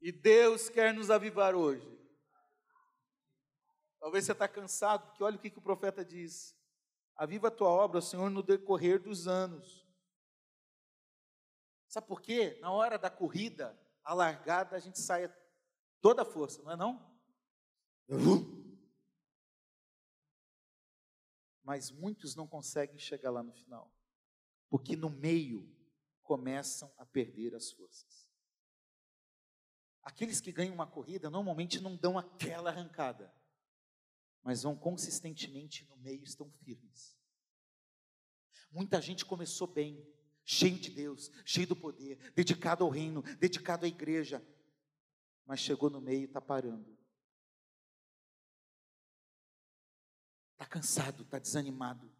E 0.00 0.10
Deus 0.10 0.68
quer 0.68 0.94
nos 0.94 1.10
avivar 1.10 1.54
hoje. 1.54 1.86
Talvez 3.98 4.24
você 4.24 4.32
está 4.32 4.48
cansado, 4.48 5.06
porque 5.06 5.22
olha 5.22 5.36
o 5.36 5.38
que, 5.38 5.50
que 5.50 5.58
o 5.58 5.62
profeta 5.62 6.02
diz. 6.02 6.56
Aviva 7.14 7.48
a 7.48 7.50
tua 7.50 7.68
obra, 7.68 8.00
Senhor, 8.00 8.30
no 8.30 8.42
decorrer 8.42 8.98
dos 8.98 9.28
anos. 9.28 9.86
Sabe 11.86 12.06
por 12.06 12.22
quê? 12.22 12.56
Na 12.60 12.72
hora 12.72 12.98
da 12.98 13.10
corrida, 13.10 13.78
a 14.02 14.14
largada, 14.14 14.74
a 14.74 14.78
gente 14.78 14.98
sai 14.98 15.30
toda 16.00 16.22
a 16.22 16.24
força, 16.24 16.62
não 16.62 16.70
é 16.70 16.76
não? 16.76 17.20
Mas 21.62 21.90
muitos 21.90 22.34
não 22.34 22.46
conseguem 22.46 22.98
chegar 22.98 23.30
lá 23.30 23.42
no 23.42 23.52
final, 23.52 23.92
porque 24.70 24.96
no 24.96 25.10
meio 25.10 25.68
começam 26.22 26.90
a 26.96 27.04
perder 27.04 27.54
as 27.54 27.70
forças. 27.70 28.29
Aqueles 30.02 30.40
que 30.40 30.52
ganham 30.52 30.74
uma 30.74 30.86
corrida 30.86 31.28
normalmente 31.28 31.80
não 31.80 31.96
dão 31.96 32.18
aquela 32.18 32.70
arrancada, 32.70 33.32
mas 34.42 34.62
vão 34.62 34.76
consistentemente 34.76 35.86
no 35.88 35.96
meio, 35.96 36.22
estão 36.24 36.50
firmes. 36.50 37.16
Muita 38.70 39.00
gente 39.00 39.24
começou 39.24 39.66
bem, 39.66 40.06
cheio 40.44 40.78
de 40.78 40.90
Deus, 40.90 41.30
cheio 41.44 41.66
do 41.66 41.76
poder, 41.76 42.32
dedicado 42.32 42.84
ao 42.84 42.90
reino, 42.90 43.22
dedicado 43.38 43.84
à 43.84 43.88
igreja, 43.88 44.44
mas 45.44 45.60
chegou 45.60 45.90
no 45.90 46.00
meio 46.00 46.22
e 46.22 46.24
está 46.24 46.40
parando. 46.40 46.98
Está 50.52 50.66
cansado, 50.66 51.22
está 51.22 51.38
desanimado. 51.38 52.10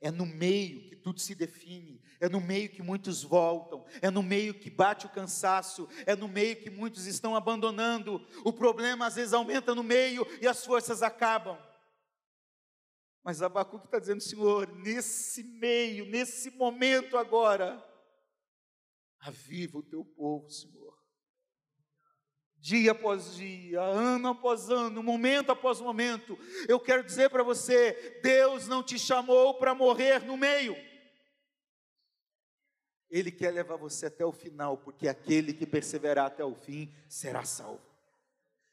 É 0.00 0.10
no 0.10 0.26
meio 0.26 0.88
que 0.88 0.96
tudo 0.96 1.20
se 1.20 1.34
define, 1.34 2.02
é 2.20 2.28
no 2.28 2.40
meio 2.40 2.68
que 2.68 2.82
muitos 2.82 3.22
voltam, 3.22 3.84
é 4.02 4.10
no 4.10 4.22
meio 4.22 4.54
que 4.54 4.70
bate 4.70 5.06
o 5.06 5.10
cansaço, 5.10 5.88
é 6.04 6.14
no 6.14 6.28
meio 6.28 6.56
que 6.56 6.70
muitos 6.70 7.06
estão 7.06 7.34
abandonando. 7.34 8.26
O 8.44 8.52
problema 8.52 9.06
às 9.06 9.14
vezes 9.14 9.32
aumenta 9.32 9.74
no 9.74 9.82
meio 9.82 10.26
e 10.40 10.46
as 10.46 10.64
forças 10.64 11.02
acabam. 11.02 11.58
Mas 13.24 13.42
Abacuque 13.42 13.86
está 13.86 13.98
dizendo, 13.98 14.20
Senhor, 14.20 14.72
nesse 14.76 15.42
meio, 15.42 16.06
nesse 16.06 16.50
momento 16.50 17.16
agora, 17.18 17.84
aviva 19.18 19.78
o 19.78 19.82
teu 19.82 20.04
povo, 20.04 20.48
Senhor 20.48 20.85
dia 22.66 22.90
após 22.90 23.36
dia, 23.36 23.80
ano 23.80 24.30
após 24.30 24.68
ano, 24.68 25.00
momento 25.00 25.50
após 25.50 25.80
momento. 25.80 26.36
Eu 26.66 26.80
quero 26.80 27.04
dizer 27.04 27.30
para 27.30 27.44
você: 27.44 28.18
Deus 28.20 28.66
não 28.66 28.82
te 28.82 28.98
chamou 28.98 29.54
para 29.54 29.72
morrer 29.72 30.24
no 30.24 30.36
meio. 30.36 30.76
Ele 33.08 33.30
quer 33.30 33.52
levar 33.52 33.76
você 33.76 34.06
até 34.06 34.24
o 34.24 34.32
final, 34.32 34.78
porque 34.78 35.06
aquele 35.06 35.52
que 35.52 35.64
perseverar 35.64 36.26
até 36.26 36.44
o 36.44 36.56
fim 36.56 36.92
será 37.08 37.44
salvo. 37.44 37.95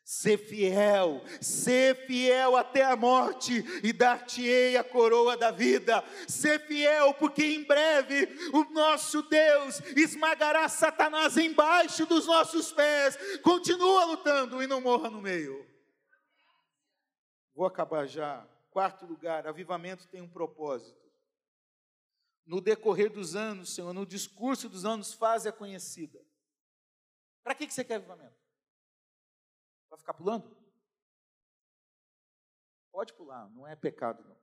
Ser 0.05 0.37
fiel, 0.37 1.23
ser 1.39 1.95
fiel 2.05 2.57
até 2.57 2.83
a 2.83 2.93
morte 2.93 3.63
e 3.81 3.93
dar-te-ei 3.93 4.75
a 4.75 4.83
coroa 4.83 5.37
da 5.37 5.49
vida. 5.49 6.03
Ser 6.27 6.59
fiel, 6.67 7.13
porque 7.13 7.41
em 7.41 7.63
breve 7.63 8.27
o 8.53 8.65
nosso 8.73 9.21
Deus 9.23 9.79
esmagará 9.95 10.67
Satanás 10.67 11.37
embaixo 11.37 12.05
dos 12.05 12.27
nossos 12.27 12.73
pés. 12.73 13.17
Continua 13.41 14.03
lutando 14.03 14.61
e 14.61 14.67
não 14.67 14.81
morra 14.81 15.09
no 15.09 15.21
meio. 15.21 15.65
Vou 17.55 17.65
acabar 17.65 18.05
já. 18.05 18.45
Quarto 18.71 19.05
lugar, 19.05 19.47
avivamento 19.47 20.07
tem 20.09 20.21
um 20.21 20.29
propósito. 20.29 21.01
No 22.45 22.59
decorrer 22.59 23.09
dos 23.09 23.37
anos, 23.37 23.73
Senhor, 23.73 23.93
no 23.93 24.05
discurso 24.05 24.67
dos 24.67 24.83
anos, 24.83 25.13
fase 25.13 25.47
a 25.47 25.53
conhecida. 25.53 26.19
Para 27.41 27.55
que 27.55 27.71
você 27.71 27.85
quer 27.85 27.95
avivamento? 27.95 28.42
Vai 29.93 29.99
ficar 29.99 30.15
pulando? 30.15 30.57
Pode 32.91 33.13
pular, 33.13 33.47
não 33.51 33.67
é 33.67 33.75
pecado 33.75 34.27
não. 34.27 34.35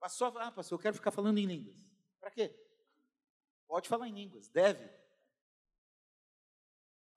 Pastor, 0.00 0.36
ah, 0.38 0.50
pastor, 0.50 0.76
eu 0.76 0.82
quero 0.82 0.96
ficar 0.96 1.12
falando 1.12 1.38
em 1.38 1.46
línguas. 1.46 1.78
Para 2.18 2.32
quê? 2.32 2.52
Pode 3.68 3.88
falar 3.88 4.08
em 4.08 4.12
línguas, 4.12 4.48
deve. 4.48 4.90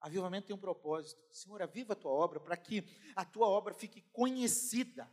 Avivamento 0.00 0.46
tem 0.46 0.54
um 0.54 0.60
propósito. 0.60 1.20
Senhor, 1.32 1.60
aviva 1.60 1.94
a 1.94 1.96
tua 1.96 2.12
obra 2.12 2.38
para 2.38 2.56
que 2.56 2.84
a 3.16 3.24
tua 3.24 3.48
obra 3.48 3.74
fique 3.74 4.02
conhecida. 4.12 5.12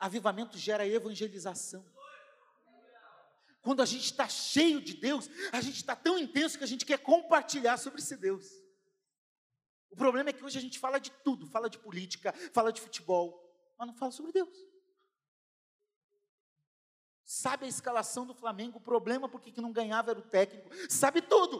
Avivamento 0.00 0.58
gera 0.58 0.84
evangelização. 0.84 1.88
Quando 3.62 3.82
a 3.82 3.86
gente 3.86 4.06
está 4.06 4.28
cheio 4.28 4.80
de 4.80 4.94
Deus, 4.94 5.30
a 5.52 5.60
gente 5.60 5.76
está 5.76 5.94
tão 5.94 6.18
intenso 6.18 6.58
que 6.58 6.64
a 6.64 6.68
gente 6.68 6.84
quer 6.84 6.98
compartilhar 6.98 7.76
sobre 7.76 8.00
esse 8.00 8.16
Deus. 8.16 8.65
O 9.90 9.96
problema 9.96 10.30
é 10.30 10.32
que 10.32 10.44
hoje 10.44 10.58
a 10.58 10.60
gente 10.60 10.78
fala 10.78 10.98
de 10.98 11.10
tudo, 11.10 11.46
fala 11.46 11.70
de 11.70 11.78
política, 11.78 12.32
fala 12.52 12.72
de 12.72 12.80
futebol, 12.80 13.42
mas 13.78 13.86
não 13.86 13.94
fala 13.94 14.12
sobre 14.12 14.32
Deus. 14.32 14.56
Sabe 17.24 17.66
a 17.66 17.68
escalação 17.68 18.24
do 18.24 18.34
Flamengo, 18.34 18.78
o 18.78 18.80
problema 18.80 19.28
porque 19.28 19.50
que 19.50 19.60
não 19.60 19.72
ganhava 19.72 20.12
era 20.12 20.20
o 20.20 20.22
técnico, 20.22 20.70
sabe 20.88 21.20
tudo, 21.20 21.58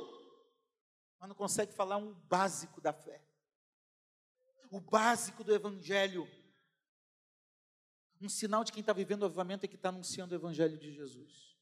mas 1.19 1.29
não 1.29 1.35
consegue 1.35 1.73
falar 1.73 1.97
um 1.97 2.15
básico 2.15 2.81
da 2.81 2.93
fé. 2.93 3.25
O 4.71 4.81
básico 4.81 5.43
do 5.43 5.55
evangelho. 5.55 6.29
Um 8.21 8.29
sinal 8.29 8.65
de 8.65 8.73
quem 8.73 8.81
está 8.81 8.93
vivendo 8.93 9.23
o 9.23 9.27
avivamento 9.27 9.65
é 9.65 9.69
que 9.69 9.77
está 9.77 9.89
anunciando 9.91 10.35
o 10.35 10.39
evangelho 10.39 10.79
de 10.79 10.93
Jesus. 10.93 11.56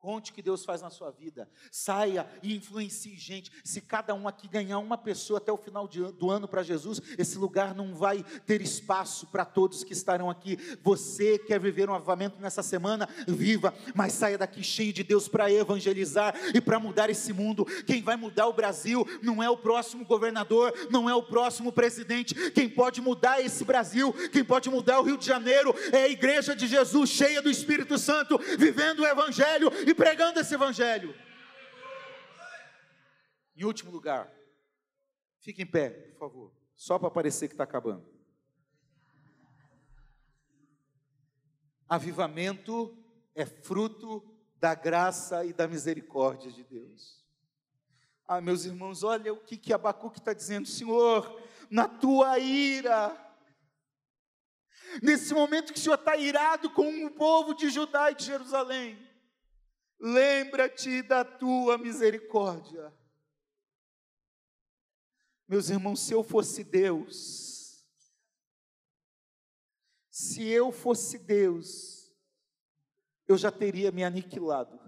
Conte 0.00 0.30
o 0.30 0.34
que 0.34 0.40
Deus 0.40 0.64
faz 0.64 0.80
na 0.80 0.88
sua 0.88 1.10
vida. 1.10 1.46
Saia 1.70 2.26
e 2.42 2.56
influencie 2.56 3.18
gente. 3.18 3.52
Se 3.62 3.82
cada 3.82 4.14
um 4.14 4.26
aqui 4.26 4.48
ganhar 4.48 4.78
uma 4.78 4.96
pessoa 4.96 5.36
até 5.36 5.52
o 5.52 5.58
final 5.58 5.86
do 5.86 6.30
ano 6.30 6.48
para 6.48 6.62
Jesus, 6.62 7.02
esse 7.18 7.36
lugar 7.36 7.74
não 7.74 7.94
vai 7.94 8.24
ter 8.46 8.62
espaço 8.62 9.26
para 9.26 9.44
todos 9.44 9.84
que 9.84 9.92
estarão 9.92 10.30
aqui. 10.30 10.58
Você 10.82 11.38
quer 11.38 11.60
viver 11.60 11.90
um 11.90 11.94
avivamento 11.94 12.40
nessa 12.40 12.62
semana? 12.62 13.06
Viva, 13.28 13.74
mas 13.94 14.14
saia 14.14 14.38
daqui 14.38 14.62
cheio 14.62 14.90
de 14.90 15.04
Deus 15.04 15.28
para 15.28 15.52
evangelizar 15.52 16.34
e 16.54 16.62
para 16.62 16.80
mudar 16.80 17.10
esse 17.10 17.30
mundo. 17.30 17.66
Quem 17.86 18.00
vai 18.00 18.16
mudar 18.16 18.46
o 18.46 18.54
Brasil 18.54 19.06
não 19.22 19.42
é 19.42 19.50
o 19.50 19.58
próximo 19.58 20.06
governador, 20.06 20.72
não 20.90 21.10
é 21.10 21.14
o 21.14 21.22
próximo 21.22 21.70
presidente. 21.70 22.52
Quem 22.52 22.70
pode 22.70 23.02
mudar 23.02 23.42
esse 23.42 23.66
Brasil, 23.66 24.14
quem 24.32 24.42
pode 24.42 24.70
mudar 24.70 24.98
o 24.98 25.02
Rio 25.02 25.18
de 25.18 25.26
Janeiro 25.26 25.74
é 25.92 26.04
a 26.04 26.08
igreja 26.08 26.56
de 26.56 26.66
Jesus, 26.66 27.10
cheia 27.10 27.42
do 27.42 27.50
Espírito 27.50 27.98
Santo, 27.98 28.38
vivendo 28.56 29.00
o 29.00 29.06
Evangelho 29.06 29.70
e 29.90 29.94
pregando 29.94 30.38
esse 30.40 30.54
evangelho. 30.54 31.14
Em 33.56 33.64
último 33.64 33.90
lugar, 33.90 34.32
fique 35.40 35.62
em 35.62 35.66
pé, 35.66 35.90
por 35.90 36.18
favor, 36.18 36.52
só 36.74 36.98
para 36.98 37.10
parecer 37.10 37.48
que 37.48 37.54
está 37.54 37.64
acabando. 37.64 38.08
Avivamento 41.88 42.96
é 43.34 43.44
fruto 43.44 44.24
da 44.56 44.74
graça 44.74 45.44
e 45.44 45.52
da 45.52 45.66
misericórdia 45.66 46.50
de 46.52 46.62
Deus. 46.62 47.24
Ah, 48.26 48.40
meus 48.40 48.64
irmãos, 48.64 49.02
olha 49.02 49.32
o 49.32 49.40
que, 49.40 49.56
que 49.56 49.72
Abacuque 49.72 50.20
está 50.20 50.32
dizendo, 50.32 50.68
Senhor, 50.68 51.42
na 51.68 51.88
tua 51.88 52.38
ira, 52.38 53.16
nesse 55.02 55.34
momento 55.34 55.72
que 55.72 55.78
o 55.80 55.82
Senhor 55.82 55.96
está 55.96 56.16
irado 56.16 56.70
com 56.70 57.04
o 57.04 57.10
povo 57.10 57.54
de 57.54 57.68
Judá 57.70 58.12
e 58.12 58.14
de 58.14 58.24
Jerusalém, 58.24 59.09
lembra-te 60.00 61.02
da 61.02 61.24
tua 61.24 61.76
misericórdia. 61.76 62.92
Meus 65.46 65.68
irmãos, 65.68 66.00
se 66.00 66.14
eu 66.14 66.24
fosse 66.24 66.64
Deus, 66.64 67.84
se 70.10 70.46
eu 70.48 70.72
fosse 70.72 71.18
Deus, 71.18 72.10
eu 73.28 73.36
já 73.36 73.50
teria 73.52 73.90
me 73.90 74.02
aniquilado. 74.02 74.78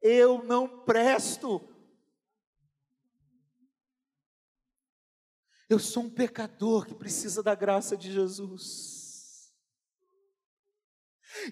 Eu 0.00 0.44
não 0.44 0.84
presto. 0.84 1.74
Eu 5.68 5.80
sou 5.80 6.04
um 6.04 6.10
pecador 6.10 6.86
que 6.86 6.94
precisa 6.94 7.42
da 7.42 7.54
graça 7.54 7.96
de 7.96 8.12
Jesus. 8.12 8.95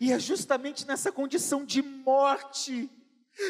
E 0.01 0.13
é 0.13 0.19
justamente 0.19 0.87
nessa 0.87 1.13
condição 1.13 1.65
de 1.65 1.83
morte, 1.83 2.91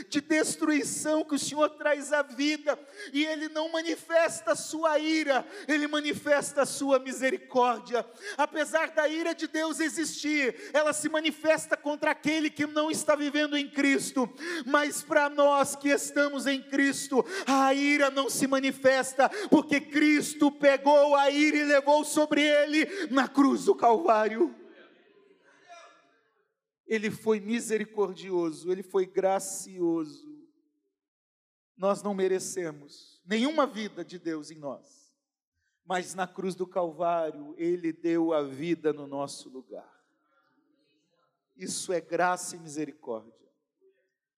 de 0.08 0.20
destruição 0.20 1.24
que 1.24 1.34
o 1.34 1.38
Senhor 1.38 1.68
traz 1.70 2.12
a 2.12 2.22
vida, 2.22 2.78
e 3.12 3.24
Ele 3.24 3.48
não 3.48 3.70
manifesta 3.70 4.52
a 4.52 4.56
sua 4.56 4.98
ira, 4.98 5.46
Ele 5.68 5.86
manifesta 5.86 6.62
a 6.62 6.66
sua 6.66 6.98
misericórdia. 6.98 8.04
Apesar 8.36 8.90
da 8.90 9.08
ira 9.08 9.34
de 9.34 9.46
Deus 9.46 9.80
existir, 9.80 10.70
ela 10.72 10.92
se 10.92 11.08
manifesta 11.08 11.76
contra 11.76 12.12
aquele 12.12 12.48
que 12.48 12.66
não 12.66 12.90
está 12.90 13.14
vivendo 13.14 13.56
em 13.56 13.68
Cristo, 13.68 14.28
mas 14.64 15.02
para 15.02 15.28
nós 15.28 15.76
que 15.76 15.90
estamos 15.90 16.46
em 16.46 16.62
Cristo, 16.62 17.24
a 17.46 17.74
ira 17.74 18.10
não 18.10 18.30
se 18.30 18.46
manifesta, 18.46 19.28
porque 19.50 19.80
Cristo 19.80 20.50
pegou 20.50 21.14
a 21.14 21.30
ira 21.30 21.58
e 21.58 21.64
levou 21.64 22.04
sobre 22.04 22.42
Ele 22.42 23.08
na 23.10 23.28
cruz 23.28 23.64
do 23.64 23.74
Calvário 23.74 24.63
ele 26.94 27.10
foi 27.10 27.40
misericordioso, 27.40 28.70
ele 28.70 28.82
foi 28.82 29.06
gracioso. 29.06 30.32
Nós 31.76 32.02
não 32.02 32.14
merecemos 32.14 33.20
nenhuma 33.24 33.66
vida 33.66 34.04
de 34.04 34.18
Deus 34.18 34.50
em 34.50 34.58
nós, 34.58 35.12
mas 35.84 36.14
na 36.14 36.26
cruz 36.26 36.54
do 36.54 36.66
Calvário 36.66 37.54
ele 37.58 37.92
deu 37.92 38.32
a 38.32 38.42
vida 38.42 38.92
no 38.92 39.06
nosso 39.06 39.48
lugar. 39.48 39.92
Isso 41.56 41.92
é 41.92 42.00
graça 42.00 42.56
e 42.56 42.58
misericórdia. 42.58 43.32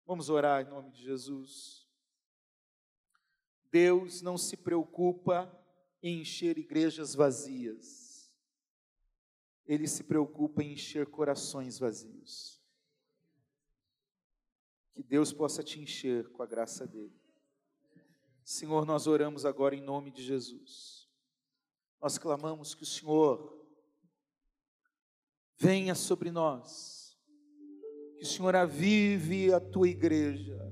Vamos 0.05 0.29
orar 0.29 0.65
em 0.65 0.69
nome 0.69 0.91
de 0.91 1.01
Jesus. 1.01 1.85
Deus 3.71 4.21
não 4.21 4.37
se 4.37 4.55
preocupa 4.55 5.51
em 6.01 6.21
encher 6.21 6.57
igrejas 6.57 7.15
vazias, 7.15 8.04
Ele 9.67 9.87
se 9.87 10.03
preocupa 10.03 10.63
em 10.63 10.73
encher 10.73 11.07
corações 11.07 11.79
vazios. 11.79 12.61
Que 14.93 15.03
Deus 15.03 15.33
possa 15.33 15.63
te 15.63 15.79
encher 15.79 16.29
com 16.29 16.41
a 16.41 16.45
graça 16.45 16.87
dEle. 16.87 17.19
Senhor, 18.43 18.85
nós 18.85 19.07
oramos 19.07 19.43
agora 19.43 19.75
em 19.75 19.81
nome 19.81 20.11
de 20.11 20.23
Jesus. 20.23 21.09
Nós 21.99 22.17
clamamos 22.17 22.75
que 22.75 22.83
o 22.83 22.85
Senhor 22.85 23.55
venha 25.57 25.95
sobre 25.95 26.29
nós, 26.29 27.17
que 28.17 28.23
o 28.23 28.27
Senhor 28.27 28.55
avive 28.55 29.51
a 29.51 29.59
tua 29.59 29.89
igreja, 29.89 30.71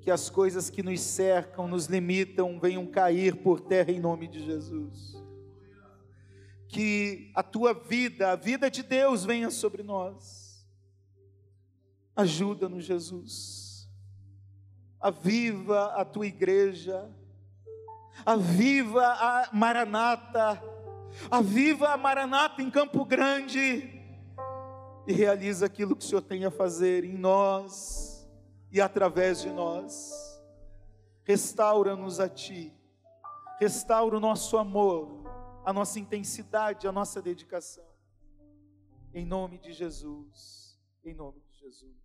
que 0.00 0.10
as 0.10 0.30
coisas 0.30 0.70
que 0.70 0.82
nos 0.82 1.00
cercam, 1.00 1.68
nos 1.68 1.86
limitam, 1.86 2.58
venham 2.58 2.86
cair 2.86 3.42
por 3.42 3.60
terra 3.60 3.92
em 3.92 4.00
nome 4.00 4.26
de 4.26 4.42
Jesus. 4.42 5.21
Que 6.72 7.30
a 7.34 7.42
tua 7.42 7.74
vida, 7.74 8.32
a 8.32 8.36
vida 8.36 8.70
de 8.70 8.82
Deus 8.82 9.24
venha 9.24 9.50
sobre 9.50 9.82
nós. 9.82 10.66
Ajuda-nos, 12.16 12.84
Jesus. 12.84 13.88
Aviva 14.98 15.92
a 15.94 16.04
tua 16.04 16.26
igreja. 16.26 17.10
Aviva 18.24 19.04
a 19.04 19.50
Maranata. 19.52 20.62
Aviva 21.30 21.90
a 21.90 21.96
Maranata 21.98 22.62
em 22.62 22.70
Campo 22.70 23.04
Grande. 23.04 24.00
E 25.06 25.12
realiza 25.12 25.66
aquilo 25.66 25.94
que 25.94 26.04
o 26.04 26.08
Senhor 26.08 26.22
tem 26.22 26.46
a 26.46 26.50
fazer 26.50 27.04
em 27.04 27.18
nós 27.18 28.26
e 28.70 28.80
através 28.80 29.42
de 29.42 29.50
nós. 29.50 30.40
Restaura-nos 31.24 32.18
a 32.18 32.28
Ti, 32.28 32.72
restaura 33.60 34.16
o 34.16 34.20
nosso 34.20 34.56
amor, 34.56 35.21
a 35.64 35.72
nossa 35.72 35.98
intensidade, 35.98 36.86
a 36.86 36.92
nossa 36.92 37.22
dedicação. 37.22 37.84
Em 39.14 39.24
nome 39.24 39.58
de 39.58 39.72
Jesus, 39.72 40.78
em 41.04 41.14
nome 41.14 41.40
de 41.40 41.58
Jesus. 41.58 42.01